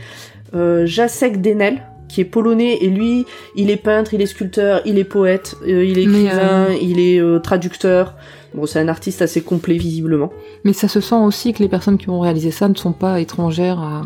euh, 0.55 0.85
Jacek 0.85 1.41
Denel, 1.41 1.83
qui 2.11 2.21
est 2.21 2.25
polonais, 2.25 2.79
et 2.81 2.89
lui, 2.89 3.25
il 3.57 3.71
est 3.71 3.77
peintre, 3.77 4.13
il 4.15 4.21
est 4.21 4.27
sculpteur, 4.27 4.83
il 4.85 4.99
est 4.99 5.05
poète, 5.05 5.57
euh, 5.63 5.85
il 5.85 5.99
est 5.99 6.03
écrivain, 6.03 6.67
euh, 6.69 6.77
il 6.81 6.99
est 7.01 7.21
euh, 7.21 7.39
traducteur. 7.39 8.15
Bon, 8.53 8.67
c'est 8.67 8.81
un 8.81 8.89
artiste 8.89 9.23
assez 9.23 9.43
complet 9.43 9.77
visiblement. 9.77 10.31
Mais 10.65 10.73
ça 10.73 10.89
se 10.89 11.01
sent 11.01 11.15
aussi 11.15 11.53
que 11.53 11.63
les 11.63 11.69
personnes 11.69 11.99
qui 11.99 12.11
ont 12.11 12.21
réalisé 12.21 12.51
ça 12.51 12.69
ne 12.69 12.75
sont 12.75 12.93
pas 12.93 13.21
étrangères 13.21 13.79
à, 13.79 14.03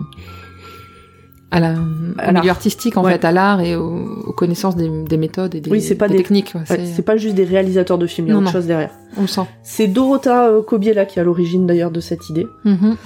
à 1.56 1.60
la, 1.60 1.74
À 2.18 2.32
milieu 2.32 2.50
artistique, 2.50 2.96
en 2.96 3.04
Ouais. 3.04 3.12
fait, 3.12 3.24
à 3.24 3.30
l'art 3.32 3.60
et 3.60 3.76
aux, 3.76 4.04
aux 4.26 4.32
connaissances 4.32 4.74
des, 4.76 4.88
des 4.88 5.16
méthodes 5.16 5.54
et 5.54 5.60
des, 5.60 5.70
Oui, 5.70 5.80
c'est 5.80 5.94
pas 5.94 6.08
des 6.08 6.14
des- 6.16 6.22
techniques. 6.22 6.52
ouais, 6.54 6.62
c'est- 6.66 6.84
c'est 6.86 7.02
pas 7.02 7.16
juste 7.16 7.34
des 7.36 7.44
réalisateurs 7.44 7.96
de 7.98 8.06
films, 8.06 8.26
il 8.26 8.30
y 8.30 8.32
a 8.32 8.34
Non, 8.34 8.40
autre 8.40 8.48
non. 8.48 8.52
chose 8.52 8.66
derrière. 8.66 8.90
On 9.16 9.22
le 9.22 9.26
sent. 9.28 9.42
C'est 9.62 9.86
Dorota 9.86 10.48
euh, 10.48 10.62
Kobiela 10.62 11.04
qui 11.04 11.18
est 11.18 11.22
à 11.22 11.24
l'origine 11.24 11.66
d'ailleurs 11.66 11.90
de 11.92 12.00
cette 12.00 12.28
idée. 12.28 12.46
Mhm. 12.64 12.96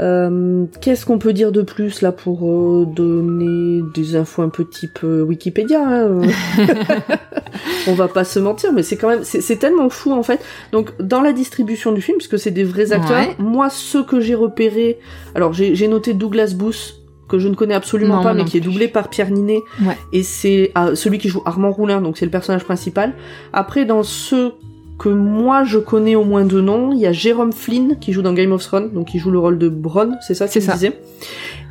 Euh, 0.00 0.64
Qu'est-ce 0.80 1.06
qu'on 1.06 1.18
peut 1.18 1.32
dire 1.32 1.52
de 1.52 1.62
plus 1.62 2.02
là 2.02 2.10
pour 2.10 2.40
euh, 2.50 2.84
donner 2.84 3.80
des 3.94 4.16
infos 4.16 4.42
un 4.42 4.48
peu 4.48 4.64
type 4.68 4.98
euh, 5.04 5.22
Wikipédia 5.22 5.80
hein. 5.86 6.20
On 7.86 7.94
va 7.94 8.08
pas 8.08 8.24
se 8.24 8.40
mentir, 8.40 8.72
mais 8.72 8.82
c'est 8.82 8.96
quand 8.96 9.08
même 9.08 9.22
c'est 9.22 9.40
c'est 9.40 9.56
tellement 9.56 9.88
fou 9.90 10.12
en 10.12 10.22
fait. 10.24 10.40
Donc 10.72 10.90
dans 11.00 11.20
la 11.20 11.32
distribution 11.32 11.92
du 11.92 12.02
film, 12.02 12.16
puisque 12.18 12.38
c'est 12.40 12.50
des 12.50 12.64
vrais 12.64 12.92
acteurs, 12.92 13.16
Ouais. 13.20 13.36
moi 13.38 13.70
ceux 13.70 14.02
que 14.02 14.18
j'ai 14.20 14.34
repérés, 14.34 14.98
alors 15.36 15.52
j'ai 15.52 15.76
j'ai 15.76 15.86
noté 15.86 16.12
Douglas 16.12 16.54
Booth 16.56 16.96
que 17.28 17.38
je 17.38 17.48
ne 17.48 17.54
connais 17.54 17.74
absolument 17.74 18.16
Non, 18.16 18.22
pas, 18.22 18.34
mais 18.34 18.44
qui 18.44 18.56
est 18.56 18.60
doublé 18.60 18.88
par 18.88 19.08
Pierre 19.08 19.30
Ninet, 19.30 19.60
Ouais. 19.84 19.96
et 20.12 20.22
c'est 20.22 20.70
ah, 20.74 20.94
celui 20.94 21.18
qui 21.18 21.28
joue 21.28 21.42
Armand 21.46 21.72
Roulin, 21.72 22.00
donc 22.00 22.16
c'est 22.18 22.24
le 22.26 22.30
personnage 22.30 22.64
principal. 22.64 23.14
Après 23.52 23.84
dans 23.84 24.02
ceux 24.02 24.52
que 24.98 25.08
moi 25.08 25.64
je 25.64 25.78
connais 25.78 26.14
au 26.14 26.24
moins 26.24 26.44
de 26.44 26.60
nom, 26.60 26.92
il 26.92 27.00
y 27.00 27.06
a 27.06 27.12
Jérôme 27.12 27.52
Flynn 27.52 27.98
qui 28.00 28.12
joue 28.12 28.22
dans 28.22 28.32
Game 28.32 28.52
of 28.52 28.62
Thrones, 28.62 28.90
donc 28.92 29.08
qui 29.08 29.18
joue 29.18 29.30
le 29.30 29.38
rôle 29.40 29.58
de 29.58 29.68
Bronn, 29.68 30.16
c'est 30.26 30.34
ça 30.34 30.46
C'est 30.46 30.60
ça. 30.60 30.74
disais? 30.74 30.92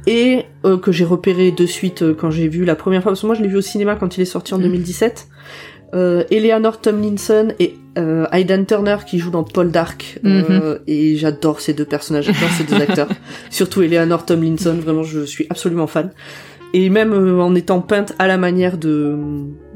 Et 0.06 0.44
euh, 0.66 0.78
que 0.78 0.92
j'ai 0.92 1.06
repéré 1.06 1.52
de 1.52 1.66
suite 1.66 2.02
euh, 2.02 2.14
quand 2.14 2.30
j'ai 2.32 2.50
vu 2.50 2.66
la 2.66 2.76
première 2.76 3.02
fois, 3.02 3.12
parce 3.14 3.22
que 3.22 3.26
moi 3.26 3.36
je 3.36 3.42
l'ai 3.42 3.48
vu 3.48 3.56
au 3.58 3.62
cinéma 3.62 3.96
quand 3.96 4.18
il 4.18 4.22
est 4.22 4.26
sorti 4.26 4.54
en 4.54 4.58
Mm. 4.58 4.64
2017. 4.64 5.28
Euh, 5.94 6.24
Eleanor 6.32 6.82
Tomlinson 6.82 7.54
et 7.60 7.76
euh, 7.98 8.26
Aidan 8.32 8.64
Turner 8.66 8.98
qui 9.06 9.20
joue 9.20 9.32
dans 9.32 9.44
Paul 9.44 9.72
Dark 9.72 10.20
euh, 10.26 10.80
et 10.88 11.16
j'adore 11.16 11.62
ces 11.62 11.74
deux 11.74 11.86
personnages, 11.86 12.26
j'adore 12.26 12.50
ces 12.50 12.64
deux 12.64 12.82
acteurs. 12.82 13.10
Surtout 13.50 13.82
Eleanor 13.82 14.26
Tomlinson, 14.26 14.78
vraiment 14.82 15.04
je 15.04 15.26
suis 15.26 15.46
absolument 15.50 15.88
fan. 15.88 16.12
Et 16.76 16.90
même 16.90 17.14
euh, 17.14 17.40
en 17.40 17.54
étant 17.54 17.82
peinte 17.82 18.16
à 18.18 18.28
la 18.28 18.38
manière 18.38 18.78
de 18.78 19.16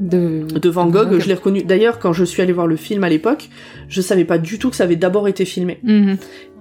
De, 0.00 0.42
de 0.42 0.68
Van 0.68 0.86
Gogh, 0.86 1.18
je 1.20 1.28
l'ai 1.28 1.34
reconnu. 1.34 1.62
D'ailleurs, 1.62 2.00
quand 2.00 2.12
je 2.12 2.24
suis 2.24 2.42
allée 2.42 2.52
voir 2.52 2.66
le 2.66 2.76
film 2.76 3.04
à 3.04 3.08
l'époque, 3.08 3.48
je 3.88 4.00
savais 4.00 4.24
pas 4.24 4.38
du 4.38 4.58
tout 4.58 4.68
que 4.70 4.76
ça 4.76 4.84
avait 4.84 4.96
d'abord 4.96 5.28
été 5.28 5.44
filmé. 5.44 5.78
Mhm. 5.84 6.16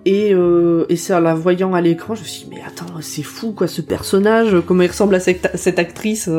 Et, 0.05 0.33
euh, 0.33 0.85
et 0.89 0.95
c'est 0.95 1.13
en 1.13 1.19
la 1.19 1.33
voyant 1.33 1.73
à 1.73 1.81
l'écran, 1.81 2.15
je 2.15 2.21
me 2.21 2.25
suis 2.25 2.43
dit, 2.45 2.51
mais 2.51 2.61
attends, 2.65 2.85
c'est 3.01 3.23
fou 3.23 3.51
quoi, 3.51 3.67
ce 3.67 3.81
personnage, 3.81 4.55
comment 4.65 4.83
il 4.83 4.87
ressemble 4.87 5.15
à 5.15 5.19
cette, 5.19 5.49
cette 5.55 5.79
actrice. 5.79 6.29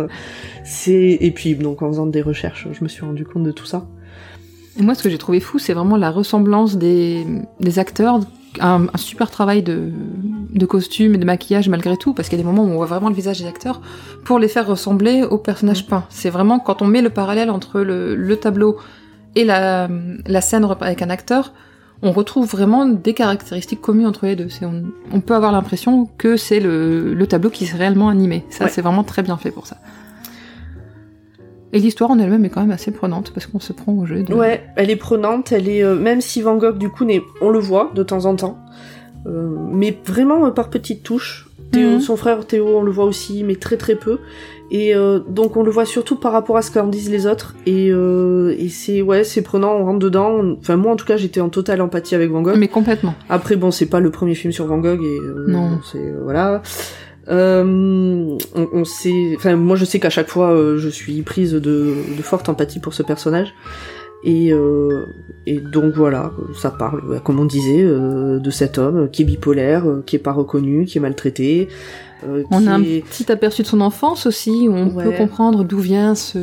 C'est 0.65 1.19
et 1.21 1.31
puis 1.33 1.57
donc 1.57 1.83
en 1.83 1.89
faisant 1.89 2.07
des 2.07 2.23
recherches, 2.23 2.69
je 2.73 2.85
me 2.85 2.89
suis 2.89 3.05
rendu 3.05 3.25
compte 3.25 3.43
de 3.43 3.53
tout 3.53 3.67
ça. 3.67 3.89
Et 4.79 4.83
moi, 4.83 4.95
ce 4.95 5.03
que 5.03 5.11
j'ai 5.11 5.19
trouvé 5.19 5.41
fou, 5.41 5.59
c'est 5.59 5.73
vraiment 5.75 5.97
la 5.97 6.11
ressemblance 6.11 6.77
des, 6.77 7.27
des 7.61 7.79
acteurs, 7.79 8.21
un, 8.61 8.87
un 8.93 8.97
super 8.97 9.31
travail 9.31 9.63
de, 9.63 9.91
de 10.53 10.67
costume 10.67 11.15
et 11.15 11.19
de 11.19 11.25
maquillage 11.25 11.69
malgré 11.69 11.97
tout, 11.97 12.15
parce 12.15 12.29
qu'il 12.29 12.39
y 12.39 12.41
a 12.41 12.45
des 12.45 12.49
moments 12.49 12.63
où 12.65 12.71
on 12.71 12.77
voit 12.77 12.87
vraiment 12.87 13.09
le 13.09 13.15
visage 13.15 13.41
des 13.41 13.47
acteurs, 13.47 13.81
pour 14.25 14.39
les 14.39 14.49
faire 14.49 14.67
ressembler 14.67 15.25
aux 15.25 15.39
personnages 15.39 15.87
peints. 15.87 16.05
C'est 16.11 16.31
vraiment 16.31 16.59
quand 16.61 16.81
on 16.81 16.87
met 16.87 17.03
le 17.03 17.11
parallèle 17.11 17.51
entre 17.51 17.81
le, 17.81 18.15
le 18.15 18.37
tableau 18.37 18.77
et 19.35 19.45
la, 19.45 19.89
la 20.27 20.41
scène 20.41 20.67
avec 20.81 21.03
un 21.03 21.11
acteur, 21.11 21.53
on 22.03 22.13
retrouve 22.13 22.47
vraiment 22.47 22.87
des 22.87 23.13
caractéristiques 23.13 23.81
communes 23.81 24.07
entre 24.07 24.27
les 24.27 24.37
deux. 24.37 24.47
On, 24.63 24.85
on 25.13 25.21
peut 25.21 25.35
avoir 25.35 25.51
l'impression 25.51 26.09
que 26.17 26.37
c'est 26.37 26.61
le, 26.61 27.13
le 27.15 27.27
tableau 27.27 27.51
qui 27.51 27.65
est 27.65 27.73
réellement 27.73 28.09
animé. 28.09 28.45
Ça, 28.51 28.65
Ouais. 28.67 28.71
c'est 28.71 28.83
vraiment 28.83 29.03
très 29.03 29.23
bien 29.25 29.37
fait 29.37 29.51
pour 29.51 29.67
ça. 29.67 29.79
Et 31.73 31.79
l'histoire 31.81 32.11
en 32.11 32.19
elle-même 32.19 32.45
est 32.45 32.49
quand 32.49 32.61
même 32.63 32.71
assez 32.71 32.91
prenante 32.91 33.31
parce 33.35 33.47
qu'on 33.47 33.61
se 33.61 33.73
prend 33.73 33.93
au 33.93 34.07
jeu. 34.07 34.23
De... 34.23 34.35
Ouais, 34.35 34.63
elle 34.77 34.91
est 34.91 34.97
prenante, 34.97 35.53
elle 35.53 35.69
est 35.69 35.83
euh, 35.83 35.95
même 35.97 36.21
si 36.21 36.41
Van 36.43 36.57
Gogh 36.57 36.79
du 36.79 36.89
coup 36.89 37.05
on 37.43 37.51
le 37.51 37.59
voit 37.59 37.91
de 37.95 38.03
temps 38.03 38.25
en 38.25 38.35
temps, 38.37 38.59
euh, 39.27 39.55
mais 39.73 39.97
vraiment 40.07 40.47
euh, 40.47 40.51
par 40.51 40.71
petites 40.71 41.03
touches. 41.03 41.45
Théo, 41.71 41.91
Mhm. 41.97 42.01
Son 42.01 42.17
frère 42.17 42.47
Théo, 42.47 42.79
on 42.79 42.83
le 42.83 42.91
voit 42.91 43.05
aussi, 43.05 43.45
mais 43.45 43.55
très 43.57 43.77
très 43.77 43.95
peu. 43.95 44.21
Et 44.71 44.95
euh, 44.95 45.19
donc 45.29 45.55
on 45.57 45.63
le 45.63 45.71
voit 45.71 45.85
surtout 45.85 46.17
par 46.17 46.33
rapport 46.33 46.57
à 46.57 46.63
ce 46.63 46.71
qu'en 46.71 46.87
disent 46.87 47.11
les 47.11 47.27
autres. 47.27 47.55
Et, 47.67 47.91
euh, 47.91 48.55
et 48.59 48.71
c'est 48.71 49.03
ouais, 49.03 49.23
c'est 49.25 49.43
prenant, 49.43 49.75
on 49.77 49.85
rentre 49.85 49.99
dedans. 49.99 50.31
on- 50.31 50.57
Enfin 50.59 50.77
moi 50.77 50.93
en 50.93 50.97
tout 50.97 51.05
cas 51.05 51.19
j'étais 51.19 51.41
en 51.43 51.51
totale 51.51 51.83
empathie 51.83 52.15
avec 52.15 52.31
Van 52.31 52.41
Gogh. 52.41 52.57
Mais 52.59 52.69
complètement. 52.69 53.15
Après 53.29 53.57
bon 53.57 53.71
c'est 53.71 53.87
pas 53.87 54.01
le 54.01 54.11
premier 54.11 54.35
film 54.35 54.51
sur 54.53 54.65
Van 54.67 54.79
Gogh 54.79 55.03
et 55.03 55.19
euh, 55.21 55.45
Non. 55.49 55.79
c'est 55.93 56.13
voilà. 56.23 56.63
Euh, 57.31 58.37
on, 58.55 58.69
on 58.73 58.85
sait, 58.85 59.35
enfin 59.37 59.55
moi 59.57 59.77
je 59.77 59.85
sais 59.85 60.01
qu'à 60.01 60.09
chaque 60.11 60.29
fois 60.29 60.51
euh, 60.51 60.79
je 60.79 60.89
suis 60.89 61.21
prise 61.23 61.53
de, 61.53 61.95
de 62.17 62.23
forte 62.23 62.49
empathie 62.49 62.81
pour 62.81 62.95
ce 62.95 63.03
personnage 63.03 63.53
et, 64.25 64.51
euh, 64.53 65.05
et 65.47 65.59
donc 65.61 65.95
voilà 65.95 66.33
ça 66.59 66.71
parle 66.71 67.05
ouais, 67.07 67.21
comme 67.23 67.39
on 67.39 67.45
disait 67.45 67.83
euh, 67.83 68.39
de 68.39 68.51
cet 68.51 68.79
homme 68.79 69.11
qui 69.11 69.23
est 69.23 69.25
bipolaire, 69.27 69.87
euh, 69.87 70.03
qui 70.07 70.17
est 70.17 70.21
pas 70.21 70.33
reconnu, 70.33 70.87
qui 70.87 70.97
est 70.97 71.01
maltraité. 71.03 71.69
euh, 72.27 72.45
On 72.51 72.67
a 72.67 72.73
un 72.73 72.83
est- 72.83 73.05
petit 73.07 73.31
aperçu 73.31 73.61
de 73.63 73.67
son 73.67 73.81
enfance 73.83 74.25
aussi, 74.27 74.67
où 74.69 74.73
on 74.73 74.89
Ouais. 74.95 75.05
peut 75.05 75.13
comprendre 75.13 75.65
d'où 75.65 75.79
vient 75.81 76.15
ce... 76.15 76.39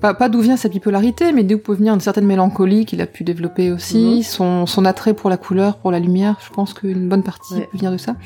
Pas, 0.00 0.14
pas 0.14 0.28
d'où 0.28 0.40
vient 0.40 0.56
sa 0.56 0.68
bipolarité, 0.68 1.30
mais 1.32 1.44
d'où 1.44 1.58
peut 1.58 1.74
venir 1.74 1.94
une 1.94 2.00
certaine 2.00 2.26
mélancolie 2.26 2.86
qu'il 2.86 3.00
a 3.00 3.06
pu 3.06 3.22
développer 3.22 3.70
aussi, 3.70 4.16
Mhm. 4.16 4.22
son, 4.22 4.66
son 4.66 4.84
attrait 4.84 5.14
pour 5.14 5.30
la 5.30 5.36
couleur, 5.36 5.76
pour 5.76 5.92
la 5.92 6.00
lumière, 6.00 6.38
je 6.44 6.52
pense 6.52 6.74
qu'une 6.74 7.08
bonne 7.08 7.22
partie 7.22 7.54
Ouais. 7.54 7.68
peut 7.70 7.78
venir 7.78 7.92
de 7.92 7.98
ça. 7.98 8.16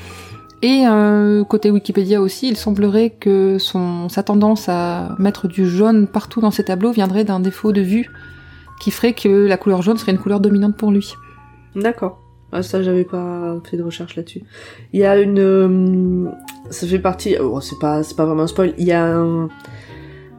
Et 0.61 0.85
euh, 0.87 1.43
côté 1.43 1.69
Wikipédia 1.69 2.19
aussi, 2.19 2.47
il 2.47 2.57
semblerait 2.57 3.11
que 3.11 3.57
son, 3.59 4.09
sa 4.09 4.23
tendance 4.23 4.69
à 4.69 5.15
mettre 5.19 5.47
du 5.47 5.67
jaune 5.67 6.07
partout 6.07 6.41
dans 6.41 6.51
ses 6.51 6.63
tableaux 6.63 6.91
viendrait 6.91 7.23
d'un 7.23 7.39
défaut 7.39 7.71
de 7.71 7.81
vue 7.81 8.09
qui 8.79 8.91
ferait 8.91 9.13
que 9.13 9.29
la 9.29 9.57
couleur 9.57 9.81
jaune 9.81 9.97
serait 9.97 10.11
une 10.11 10.17
couleur 10.17 10.39
dominante 10.39 10.75
pour 10.75 10.91
lui. 10.91 11.13
D'accord. 11.75 12.19
Ah, 12.51 12.63
ça, 12.63 12.81
j'avais 12.81 13.03
pas 13.03 13.57
fait 13.65 13.77
de 13.77 13.83
recherche 13.83 14.15
là-dessus. 14.15 14.41
Il 14.93 14.99
y 14.99 15.05
a 15.05 15.19
une, 15.19 15.39
euh, 15.39 16.29
ça 16.69 16.87
fait 16.87 16.99
partie. 16.99 17.35
Oh, 17.39 17.59
c'est 17.61 17.77
pas, 17.79 18.03
c'est 18.03 18.15
pas 18.15 18.25
vraiment 18.25 18.43
un 18.43 18.47
spoil. 18.47 18.73
Il 18.77 18.87
y 18.87 18.93
a 18.93 19.05
un, 19.05 19.49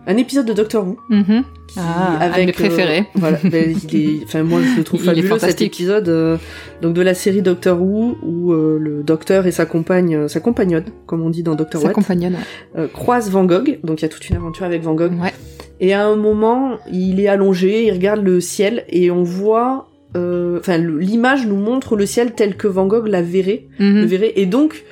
un 0.07 0.17
épisode 0.17 0.47
de 0.47 0.52
Doctor 0.55 0.87
Who 0.87 0.97
Mhm. 1.11 1.45
qui, 1.67 1.78
Ah, 1.78 2.19
un 2.23 2.28
de 2.28 2.35
avec 2.35 2.47
mes 2.47 2.52
préférés. 2.52 3.00
euh, 3.00 3.02
voilà, 3.17 3.38
ben, 3.45 3.75
il 3.93 3.97
est, 3.97 4.25
enfin 4.25 4.43
moi 4.43 4.61
je 4.62 4.78
le 4.78 4.85
trouve 4.85 5.00
Il 5.00 5.05
est 5.05 5.07
fabuleux 5.09 5.28
cet 5.28 5.40
fantastique. 5.40 5.75
épisode. 5.75 6.09
euh, 6.09 6.37
donc 6.81 6.95
de 6.95 7.02
la 7.02 7.12
série 7.14 7.43
Doctor 7.43 7.81
Who 7.83 8.17
où 8.23 8.52
euh, 8.52 8.78
le 8.81 9.02
docteur 9.02 9.47
et 9.47 9.50
sa 9.50 9.67
compagne, 9.67 10.14
euh, 10.17 10.28
sa 10.28 10.40
compagnonne, 10.40 10.85
comme 11.07 11.23
on 11.23 11.28
dit 11.31 11.43
dans 11.43 11.55
Doctor 11.55 11.83
Sa 11.83 11.88
Who, 11.88 11.95
compagnonne. 11.95 12.37
euh, 12.76 12.87
croisent 12.88 13.31
Van 13.31 13.45
Gogh. 13.45 13.81
Donc 13.85 14.00
il 14.00 14.02
y 14.02 14.07
a 14.07 14.09
toute 14.09 14.28
une 14.31 14.37
aventure 14.37 14.64
avec 14.64 14.83
Van 14.83 14.95
Gogh. 14.95 15.12
Ouais. 15.21 15.33
Et 15.81 15.93
à 15.93 16.07
un 16.07 16.17
moment, 16.17 16.78
il 16.90 17.21
est 17.21 17.28
allongé, 17.28 17.85
il 17.87 17.93
regarde 17.93 18.23
le 18.25 18.40
ciel 18.40 18.85
et 18.88 19.11
on 19.11 19.23
voit, 19.23 19.88
enfin 20.14 20.78
l'image 20.78 21.47
nous 21.47 21.57
montre 21.57 21.97
le 21.97 22.07
ciel 22.07 22.33
tel 22.33 22.57
que 22.57 22.67
Van 22.67 22.87
Gogh 22.87 23.07
la 23.07 23.21
verrait, 23.23 23.67
Mhm. 23.78 24.00
le 24.00 24.07
verrait. 24.07 24.33
Et 24.37 24.47
donc 24.47 24.85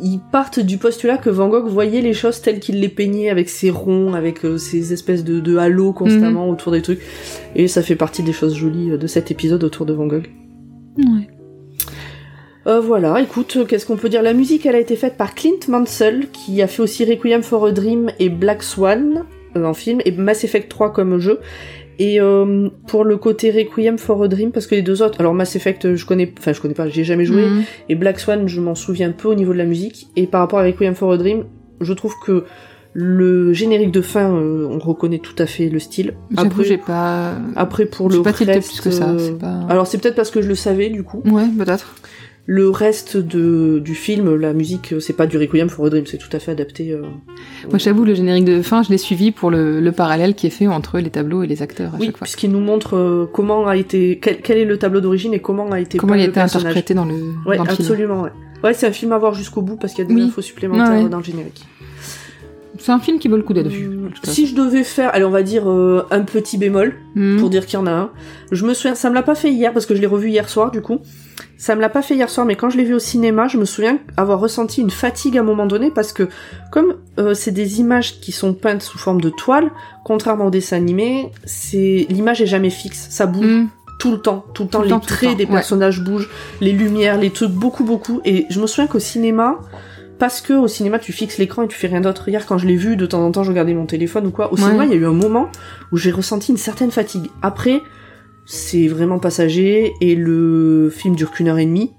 ils 0.00 0.20
partent 0.30 0.60
du 0.60 0.78
postulat 0.78 1.18
que 1.18 1.30
Van 1.30 1.48
Gogh 1.48 1.66
voyait 1.66 2.00
les 2.00 2.14
choses 2.14 2.40
telles 2.40 2.60
qu'il 2.60 2.80
les 2.80 2.88
peignait 2.88 3.30
avec 3.30 3.48
ses 3.48 3.70
ronds, 3.70 4.14
avec 4.14 4.44
euh, 4.44 4.58
ces 4.58 4.92
espèces 4.92 5.24
de, 5.24 5.40
de 5.40 5.56
halos 5.56 5.92
constamment 5.92 6.48
autour 6.48 6.72
des 6.72 6.82
trucs. 6.82 7.00
Et 7.54 7.68
ça 7.68 7.82
fait 7.82 7.96
partie 7.96 8.22
des 8.22 8.32
choses 8.32 8.54
jolies 8.54 8.92
euh, 8.92 8.98
de 8.98 9.06
cet 9.06 9.30
épisode 9.30 9.62
autour 9.64 9.86
de 9.86 9.92
Van 9.92 10.06
Gogh. 10.06 10.28
Ouais. 10.98 11.28
Euh, 12.66 12.80
voilà, 12.80 13.20
écoute, 13.20 13.56
euh, 13.56 13.64
qu'est-ce 13.64 13.86
qu'on 13.86 13.96
peut 13.96 14.08
dire? 14.08 14.22
La 14.22 14.34
musique, 14.34 14.66
elle 14.66 14.76
a 14.76 14.80
été 14.80 14.94
faite 14.94 15.16
par 15.16 15.34
Clint 15.34 15.58
Mansell, 15.68 16.28
qui 16.32 16.62
a 16.62 16.68
fait 16.68 16.82
aussi 16.82 17.04
Requiem 17.04 17.42
for 17.42 17.66
a 17.66 17.72
Dream 17.72 18.12
et 18.20 18.28
Black 18.28 18.62
Swan 18.62 19.24
euh, 19.56 19.64
en 19.64 19.74
film, 19.74 20.00
et 20.04 20.12
Mass 20.12 20.44
Effect 20.44 20.68
3 20.68 20.92
comme 20.92 21.18
jeu. 21.18 21.40
Et 21.98 22.20
euh, 22.20 22.68
pour 22.86 23.04
le 23.04 23.16
côté 23.16 23.50
Requiem 23.50 23.98
for 23.98 24.22
a 24.22 24.28
Dream, 24.28 24.50
parce 24.50 24.66
que 24.66 24.74
les 24.74 24.82
deux 24.82 25.02
autres, 25.02 25.20
alors 25.20 25.34
Mass 25.34 25.54
Effect, 25.56 25.84
euh, 25.84 25.96
je 25.96 26.06
connais, 26.06 26.32
enfin 26.38 26.52
je 26.52 26.60
connais 26.60 26.74
pas, 26.74 26.88
j'y 26.88 27.00
ai 27.00 27.04
jamais 27.04 27.24
joué, 27.24 27.42
Mhm. 27.44 27.62
et 27.88 27.94
Black 27.94 28.18
Swan, 28.20 28.48
je 28.48 28.60
m'en 28.60 28.74
souviens 28.74 29.10
peu 29.12 29.28
au 29.28 29.34
niveau 29.34 29.52
de 29.52 29.58
la 29.58 29.64
musique. 29.66 30.08
Et 30.16 30.26
par 30.26 30.40
rapport 30.40 30.58
à 30.58 30.62
Requiem 30.64 30.94
for 30.94 31.12
a 31.12 31.16
Dream, 31.18 31.44
je 31.80 31.92
trouve 31.92 32.14
que 32.24 32.44
le 32.94 33.52
générique 33.54 33.90
de 33.90 34.02
fin, 34.02 34.34
euh, 34.34 34.68
on 34.70 34.78
reconnaît 34.78 35.18
tout 35.18 35.34
à 35.38 35.46
fait 35.46 35.68
le 35.70 35.78
style. 35.78 36.12
J'avoue, 36.36 36.62
j'ai 36.62 36.76
pas. 36.76 37.32
après 37.56 37.86
pour 37.86 38.10
j'ai 38.10 38.18
le 38.18 38.22
pas 38.22 38.32
reste, 38.32 38.68
plus 38.68 38.80
que 38.82 38.90
ça. 38.90 39.08
euh, 39.10 39.32
Pas... 39.36 39.60
alors 39.70 39.86
c'est 39.86 39.96
peut-être 39.96 40.14
parce 40.14 40.30
que 40.30 40.42
je 40.42 40.48
le 40.48 40.54
savais 40.54 40.90
du 40.90 41.02
coup. 41.02 41.22
Ouais, 41.24 41.44
peut-être. 41.56 41.94
Le 42.44 42.70
reste 42.70 43.16
de, 43.16 43.78
du 43.78 43.94
film, 43.94 44.34
la 44.34 44.52
musique, 44.52 44.94
c'est 44.98 45.12
pas 45.12 45.28
du 45.28 45.38
Requiem 45.38 45.68
for 45.68 45.86
a 45.86 45.90
Dream, 45.90 46.06
c'est 46.06 46.18
tout 46.18 46.28
à 46.32 46.40
fait 46.40 46.50
adapté. 46.50 46.90
euh, 46.90 47.02
Moi, 47.70 47.78
j'avoue, 47.78 48.04
le 48.04 48.14
générique 48.14 48.44
de 48.46 48.62
fin, 48.62 48.82
je 48.82 48.90
l'ai 48.90 48.98
suivi 48.98 49.30
pour 49.30 49.50
le, 49.52 49.80
le 49.80 49.92
parallèle 49.92 50.34
qui 50.34 50.48
est 50.48 50.50
fait 50.50 50.66
entre 50.66 50.98
les 50.98 51.10
tableaux 51.10 51.44
et 51.44 51.46
les 51.46 51.62
acteurs 51.62 51.94
à 51.94 51.98
Oui, 52.00 52.06
chaque 52.06 52.16
fois. 52.16 52.24
puisqu'il 52.24 52.50
nous 52.50 52.58
montre 52.60 52.96
euh, 52.96 53.26
comment 53.32 53.68
a 53.68 53.76
été, 53.76 54.18
quel, 54.20 54.40
quel 54.40 54.58
est 54.58 54.64
le 54.64 54.76
tableau 54.76 55.00
d'origine 55.00 55.34
et 55.34 55.38
comment 55.38 55.70
a 55.70 55.78
été 55.78 55.98
Comment 55.98 56.14
il 56.14 56.20
a 56.22 56.24
été 56.24 56.32
personnage. 56.32 56.64
interprété 56.66 56.94
dans 56.94 57.04
le, 57.04 57.14
Ouais, 57.46 57.56
dans 57.56 57.62
le 57.62 57.70
film. 57.70 57.86
absolument, 57.88 58.22
ouais. 58.22 58.30
Ouais, 58.64 58.74
c'est 58.74 58.88
un 58.88 58.92
film 58.92 59.12
à 59.12 59.18
voir 59.18 59.34
jusqu'au 59.34 59.62
bout 59.62 59.76
parce 59.76 59.92
qu'il 59.94 60.02
y 60.02 60.06
a 60.06 60.08
des 60.08 60.14
Oui. 60.14 60.22
infos 60.26 60.42
supplémentaires 60.42 60.90
Ouais, 60.96 61.02
ouais. 61.04 61.08
dans 61.08 61.18
le 61.18 61.24
générique. 61.24 61.64
C'est 62.82 62.90
un 62.92 62.98
film 62.98 63.18
qui 63.20 63.28
vaut 63.28 63.36
le 63.36 63.42
coup 63.44 63.52
d'être 63.54 63.68
vu. 63.68 63.90
Si 64.24 64.46
je 64.46 64.54
devais 64.56 64.82
faire, 64.82 65.14
allez, 65.14 65.24
on 65.24 65.30
va 65.30 65.42
dire 65.44 65.70
euh, 65.70 66.04
un 66.10 66.22
petit 66.22 66.58
bémol. 66.58 66.94
Mhm. 67.14 67.38
pour 67.38 67.50
dire 67.50 67.64
qu'il 67.66 67.78
y 67.78 67.82
en 67.82 67.86
a 67.86 67.92
un. 67.92 68.10
Je 68.50 68.64
me 68.64 68.74
souviens, 68.74 68.94
ça 68.94 69.08
me 69.10 69.14
l'a 69.14 69.22
pas 69.22 69.34
fait 69.34 69.50
hier 69.52 69.72
parce 69.72 69.86
que 69.86 69.94
je 69.94 70.00
l'ai 70.00 70.06
revu 70.06 70.30
hier 70.30 70.48
soir 70.48 70.70
du 70.70 70.80
coup. 70.80 70.98
Ça 71.58 71.76
me 71.76 71.80
l'a 71.80 71.88
pas 71.90 72.02
fait 72.02 72.14
hier 72.16 72.28
soir, 72.28 72.44
mais 72.44 72.56
quand 72.56 72.70
je 72.70 72.76
l'ai 72.76 72.84
vu 72.84 72.94
au 72.94 72.98
cinéma, 72.98 73.46
je 73.46 73.56
me 73.56 73.64
souviens 73.64 73.98
avoir 74.16 74.40
ressenti 74.40 74.80
une 74.80 74.90
fatigue 74.90 75.36
à 75.38 75.42
un 75.42 75.44
moment 75.44 75.66
donné 75.66 75.90
parce 75.92 76.12
que 76.12 76.28
comme 76.72 76.96
euh, 77.20 77.34
c'est 77.34 77.52
des 77.52 77.78
images 77.80 78.18
qui 78.20 78.32
sont 78.32 78.52
peintes 78.54 78.82
sous 78.82 78.98
forme 78.98 79.20
de 79.20 79.28
toile, 79.30 79.70
contrairement 80.04 80.46
au 80.46 80.50
dessin 80.50 80.76
animé, 80.76 81.30
c'est 81.44 82.06
l'image 82.08 82.42
est 82.42 82.46
jamais 82.46 82.70
fixe, 82.70 83.06
ça 83.10 83.26
bouge 83.26 83.46
Mhm. 83.46 83.68
tout 84.00 84.10
le 84.10 84.18
temps, 84.18 84.44
tout 84.54 84.64
le 84.64 84.68
temps 84.70 84.78
le 84.80 84.84
les 84.86 84.90
temps, 84.90 84.98
tout 84.98 85.06
le 85.10 85.14
traits 85.16 85.30
temps, 85.30 85.36
des 85.36 85.44
ouais. 85.44 85.52
personnages 85.52 86.00
bougent, 86.02 86.30
les 86.60 86.72
lumières, 86.72 87.16
les 87.18 87.30
trucs 87.30 87.52
beaucoup 87.52 87.84
beaucoup. 87.84 88.20
Et 88.24 88.46
je 88.50 88.58
me 88.60 88.66
souviens 88.66 88.88
qu'au 88.88 88.98
cinéma, 88.98 89.58
parce 90.22 90.40
que 90.40 90.52
au 90.52 90.68
cinéma 90.68 91.00
tu 91.00 91.12
fixes 91.12 91.38
l'écran 91.38 91.62
et 91.64 91.68
tu 91.68 91.76
fais 91.76 91.88
rien 91.88 92.00
d'autre. 92.00 92.28
Hier 92.28 92.46
quand 92.46 92.56
je 92.56 92.66
l'ai 92.68 92.76
vu, 92.76 92.94
de 92.96 93.06
temps 93.06 93.26
en 93.26 93.32
temps 93.32 93.42
je 93.42 93.48
regardais 93.50 93.74
mon 93.74 93.86
téléphone 93.86 94.28
ou 94.28 94.30
quoi. 94.30 94.52
Au 94.52 94.54
Ouais. 94.56 94.62
cinéma, 94.62 94.84
il 94.86 94.92
y 94.92 94.94
a 94.94 94.96
eu 94.98 95.04
un 95.06 95.12
moment 95.12 95.48
où 95.90 95.96
j'ai 95.96 96.12
ressenti 96.12 96.52
une 96.52 96.58
certaine 96.58 96.92
fatigue. 96.92 97.26
Après, 97.42 97.82
c'est 98.46 98.86
vraiment 98.86 99.18
passager 99.18 99.92
et 100.00 100.14
le 100.14 100.90
film 100.94 101.16
dure 101.16 101.32
qu'une 101.32 101.48
heure 101.48 101.58
et 101.58 101.66
demie. 101.66 101.90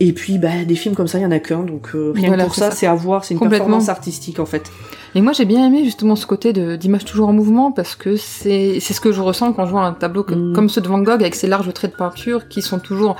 Et 0.00 0.12
puis, 0.14 0.38
bah, 0.38 0.64
des 0.66 0.76
films 0.76 0.94
comme 0.94 1.08
ça, 1.08 1.18
il 1.18 1.22
y 1.22 1.26
en 1.26 1.30
a 1.30 1.40
qu'un, 1.40 1.64
donc 1.64 1.90
euh, 1.94 2.12
rien 2.14 2.28
Voilà, 2.28 2.44
que 2.44 2.48
pour 2.48 2.54
ça, 2.54 2.70
ça. 2.70 2.76
c'est 2.76 2.86
à 2.86 2.94
voir, 2.94 3.24
c'est 3.24 3.34
une 3.34 3.40
Complètement. 3.40 3.66
performance 3.66 3.88
artistique 3.90 4.38
en 4.38 4.46
fait. 4.46 4.70
Et 5.14 5.20
moi, 5.20 5.32
j'ai 5.34 5.44
bien 5.44 5.66
aimé 5.66 5.84
justement 5.84 6.16
ce 6.16 6.24
côté 6.24 6.52
d'image 6.78 7.04
toujours 7.04 7.28
en 7.28 7.32
mouvement 7.34 7.70
parce 7.72 7.96
que 7.96 8.16
c'est 8.16 8.78
c'est 8.80 8.94
ce 8.94 9.00
que 9.02 9.12
je 9.12 9.20
ressens 9.20 9.52
quand 9.52 9.66
je 9.66 9.72
vois 9.72 9.84
un 9.84 9.92
tableau 9.92 10.22
que- 10.22 10.34
Mm. 10.34 10.52
comme 10.54 10.68
ceux 10.70 10.80
de 10.80 10.88
Van 10.88 11.00
Gogh 11.00 11.20
avec 11.20 11.34
ses 11.34 11.48
larges 11.48 11.72
traits 11.74 11.92
de 11.92 11.96
peinture 11.96 12.48
qui 12.48 12.62
sont 12.62 12.78
toujours. 12.78 13.16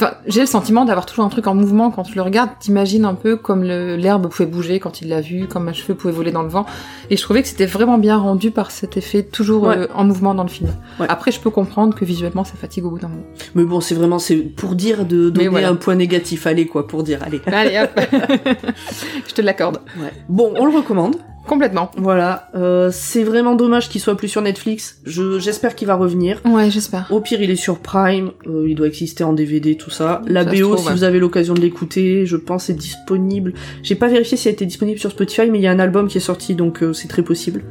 Enfin, 0.00 0.12
j'ai 0.28 0.40
le 0.40 0.46
sentiment 0.46 0.84
d'avoir 0.84 1.06
toujours 1.06 1.24
un 1.24 1.28
truc 1.28 1.48
en 1.48 1.54
mouvement 1.56 1.90
quand 1.90 2.04
tu 2.04 2.14
le 2.14 2.22
regardes. 2.22 2.50
T'imagines 2.60 3.04
un 3.04 3.14
peu 3.14 3.36
comme 3.36 3.64
l'herbe 3.64 4.28
pouvait 4.28 4.48
bouger 4.48 4.78
quand 4.78 5.00
il 5.02 5.08
l'a 5.08 5.20
vu, 5.20 5.48
comme 5.48 5.66
un 5.66 5.72
cheveu 5.72 5.94
pouvait 5.96 6.12
voler 6.12 6.30
dans 6.30 6.44
le 6.44 6.48
vent. 6.48 6.66
Et 7.10 7.16
je 7.16 7.22
trouvais 7.22 7.42
que 7.42 7.48
c'était 7.48 7.66
vraiment 7.66 7.98
bien 7.98 8.16
rendu 8.16 8.52
par 8.52 8.70
cet 8.70 8.96
effet 8.96 9.24
toujours 9.24 9.64
Ouais. 9.64 9.76
euh, 9.76 9.86
en 9.96 10.04
mouvement 10.04 10.34
dans 10.36 10.44
le 10.44 10.48
film. 10.48 10.70
Ouais. 11.00 11.06
Après, 11.08 11.32
je 11.32 11.40
peux 11.40 11.50
comprendre 11.50 11.96
que 11.96 12.04
visuellement 12.04 12.44
ça 12.44 12.54
fatigue 12.54 12.84
au 12.84 12.90
bout 12.90 12.98
d'un 13.00 13.08
moment. 13.08 13.24
Mais 13.56 13.64
bon, 13.64 13.80
c'est 13.80 13.96
vraiment, 13.96 14.20
c'est 14.20 14.36
pour 14.36 14.76
dire 14.76 15.04
de 15.04 15.30
donner 15.30 15.48
voilà. 15.48 15.70
un 15.70 15.74
point 15.74 15.96
négatif, 15.96 16.46
allez 16.46 16.66
quoi, 16.68 16.86
pour 16.86 17.02
dire, 17.02 17.18
allez. 17.24 17.40
Allez, 17.46 17.78
hop, 17.82 18.00
je 19.26 19.34
te 19.34 19.42
l'accorde. 19.42 19.78
Ouais. 19.98 20.12
Bon, 20.28 20.52
on 20.56 20.64
le 20.66 20.76
recommande. 20.76 21.16
Complètement. 21.48 21.90
Voilà, 21.96 22.48
euh, 22.54 22.90
c'est 22.92 23.24
vraiment 23.24 23.54
dommage 23.54 23.88
qu'il 23.88 24.00
soit 24.00 24.16
plus 24.16 24.28
sur 24.28 24.42
Netflix. 24.42 24.98
Je, 25.04 25.38
j'espère 25.38 25.74
qu'il 25.74 25.88
va 25.88 25.94
revenir. 25.96 26.40
Ouais, 26.44 26.70
j'espère. 26.70 27.06
Au 27.10 27.20
pire, 27.20 27.40
il 27.40 27.50
est 27.50 27.56
sur 27.56 27.78
Prime, 27.78 28.30
euh, 28.46 28.66
il 28.68 28.74
doit 28.74 28.86
exister 28.86 29.24
en 29.24 29.32
DVD, 29.32 29.74
tout 29.76 29.90
ça. 29.90 30.20
La 30.26 30.44
Ça 30.44 30.50
BO, 30.50 30.56
trouve, 30.74 30.78
si 30.78 30.86
ouais. 30.86 30.92
vous 30.92 31.04
avez 31.04 31.18
l'occasion 31.18 31.54
de 31.54 31.60
l'écouter, 31.60 32.26
je 32.26 32.36
pense 32.36 32.68
est 32.70 32.74
disponible. 32.74 33.54
J'ai 33.82 33.94
pas 33.94 34.08
vérifié 34.08 34.36
si 34.36 34.48
elle 34.48 34.54
était 34.54 34.66
disponible 34.66 34.98
sur 34.98 35.10
Spotify, 35.10 35.50
mais 35.50 35.58
il 35.58 35.62
y 35.62 35.66
a 35.66 35.72
un 35.72 35.78
album 35.80 36.06
qui 36.08 36.18
est 36.18 36.20
sorti, 36.20 36.54
donc 36.54 36.82
euh, 36.82 36.92
c'est 36.92 37.08
très 37.08 37.22
possible. 37.22 37.64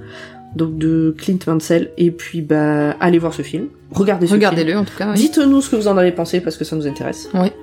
Donc 0.56 0.78
de 0.78 1.14
Clint 1.18 1.38
Mansell. 1.46 1.92
Et 1.98 2.10
puis, 2.10 2.42
bah, 2.42 2.92
allez 3.00 3.20
voir 3.20 3.34
ce 3.34 3.44
film. 3.44 3.68
Regardez 3.92 4.26
ce 4.26 4.32
film. 4.32 4.40
Regardez-le 4.40 4.76
en 4.78 4.86
tout 4.86 4.98
cas. 4.98 5.10
ouais. 5.10 5.14
Dites-nous 5.16 5.62
ce 5.62 5.70
que 5.70 5.76
vous 5.76 5.88
en 5.88 5.98
avez 5.98 6.12
pensé 6.12 6.42
parce 6.42 6.58
que 6.58 6.66
ça 6.66 6.76
nous 6.76 6.88
intéresse. 6.88 7.30
Ouais. 7.34 7.54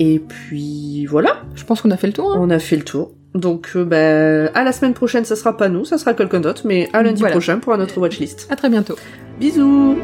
Et 0.00 0.18
puis 0.18 1.06
voilà, 1.06 1.42
Je 1.54 1.62
pense 1.64 1.82
qu'on 1.82 1.90
a 1.92 1.96
fait 1.96 2.06
le 2.08 2.12
tour. 2.14 2.32
hein. 2.32 2.38
on 2.40 2.50
a 2.50 2.58
fait 2.58 2.76
le 2.76 2.82
tour. 2.84 3.12
Donc 3.34 3.72
euh, 3.76 3.84
bah, 3.84 4.50
à 4.58 4.64
la 4.64 4.72
semaine 4.72 4.94
prochaine, 4.94 5.24
ça 5.24 5.36
sera 5.36 5.56
pas 5.56 5.68
nous, 5.68 5.84
ça 5.84 5.98
sera 5.98 6.14
quelqu'un 6.14 6.40
d'autre, 6.40 6.62
mais 6.64 6.88
à 6.92 7.02
lundi 7.04 7.20
Voilà. 7.20 7.34
prochain 7.34 7.58
pour 7.58 7.72
un 7.72 7.80
autre 7.80 7.98
watchlist. 8.00 8.48
À 8.50 8.56
très 8.56 8.68
bientôt. 8.70 8.96
Bisous 9.38 9.96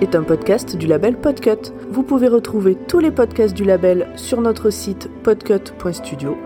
est 0.00 0.14
un 0.14 0.22
podcast 0.22 0.76
du 0.76 0.86
label 0.86 1.16
Podcut. 1.16 1.72
Vous 1.90 2.02
pouvez 2.02 2.28
retrouver 2.28 2.74
tous 2.74 2.98
les 2.98 3.10
podcasts 3.10 3.54
du 3.54 3.64
label 3.64 4.08
sur 4.16 4.40
notre 4.40 4.70
site 4.70 5.08
podcut.studio. 5.22 6.36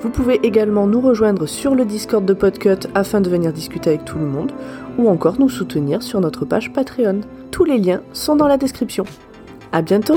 Vous 0.00 0.10
pouvez 0.10 0.38
également 0.42 0.86
nous 0.86 1.00
rejoindre 1.00 1.46
sur 1.46 1.74
le 1.74 1.84
Discord 1.84 2.24
de 2.24 2.34
Podcut 2.34 2.88
afin 2.94 3.20
de 3.20 3.30
venir 3.30 3.52
discuter 3.52 3.90
avec 3.90 4.04
tout 4.04 4.18
le 4.18 4.26
monde, 4.26 4.52
ou 4.98 5.08
encore 5.08 5.40
nous 5.40 5.48
soutenir 5.48 6.02
sur 6.02 6.20
notre 6.20 6.44
page 6.44 6.72
Patreon. 6.72 7.22
Tous 7.50 7.64
les 7.64 7.78
liens 7.78 8.02
sont 8.12 8.36
dans 8.36 8.46
la 8.46 8.58
description. 8.58 9.04
À 9.72 9.82
bientôt 9.82 10.14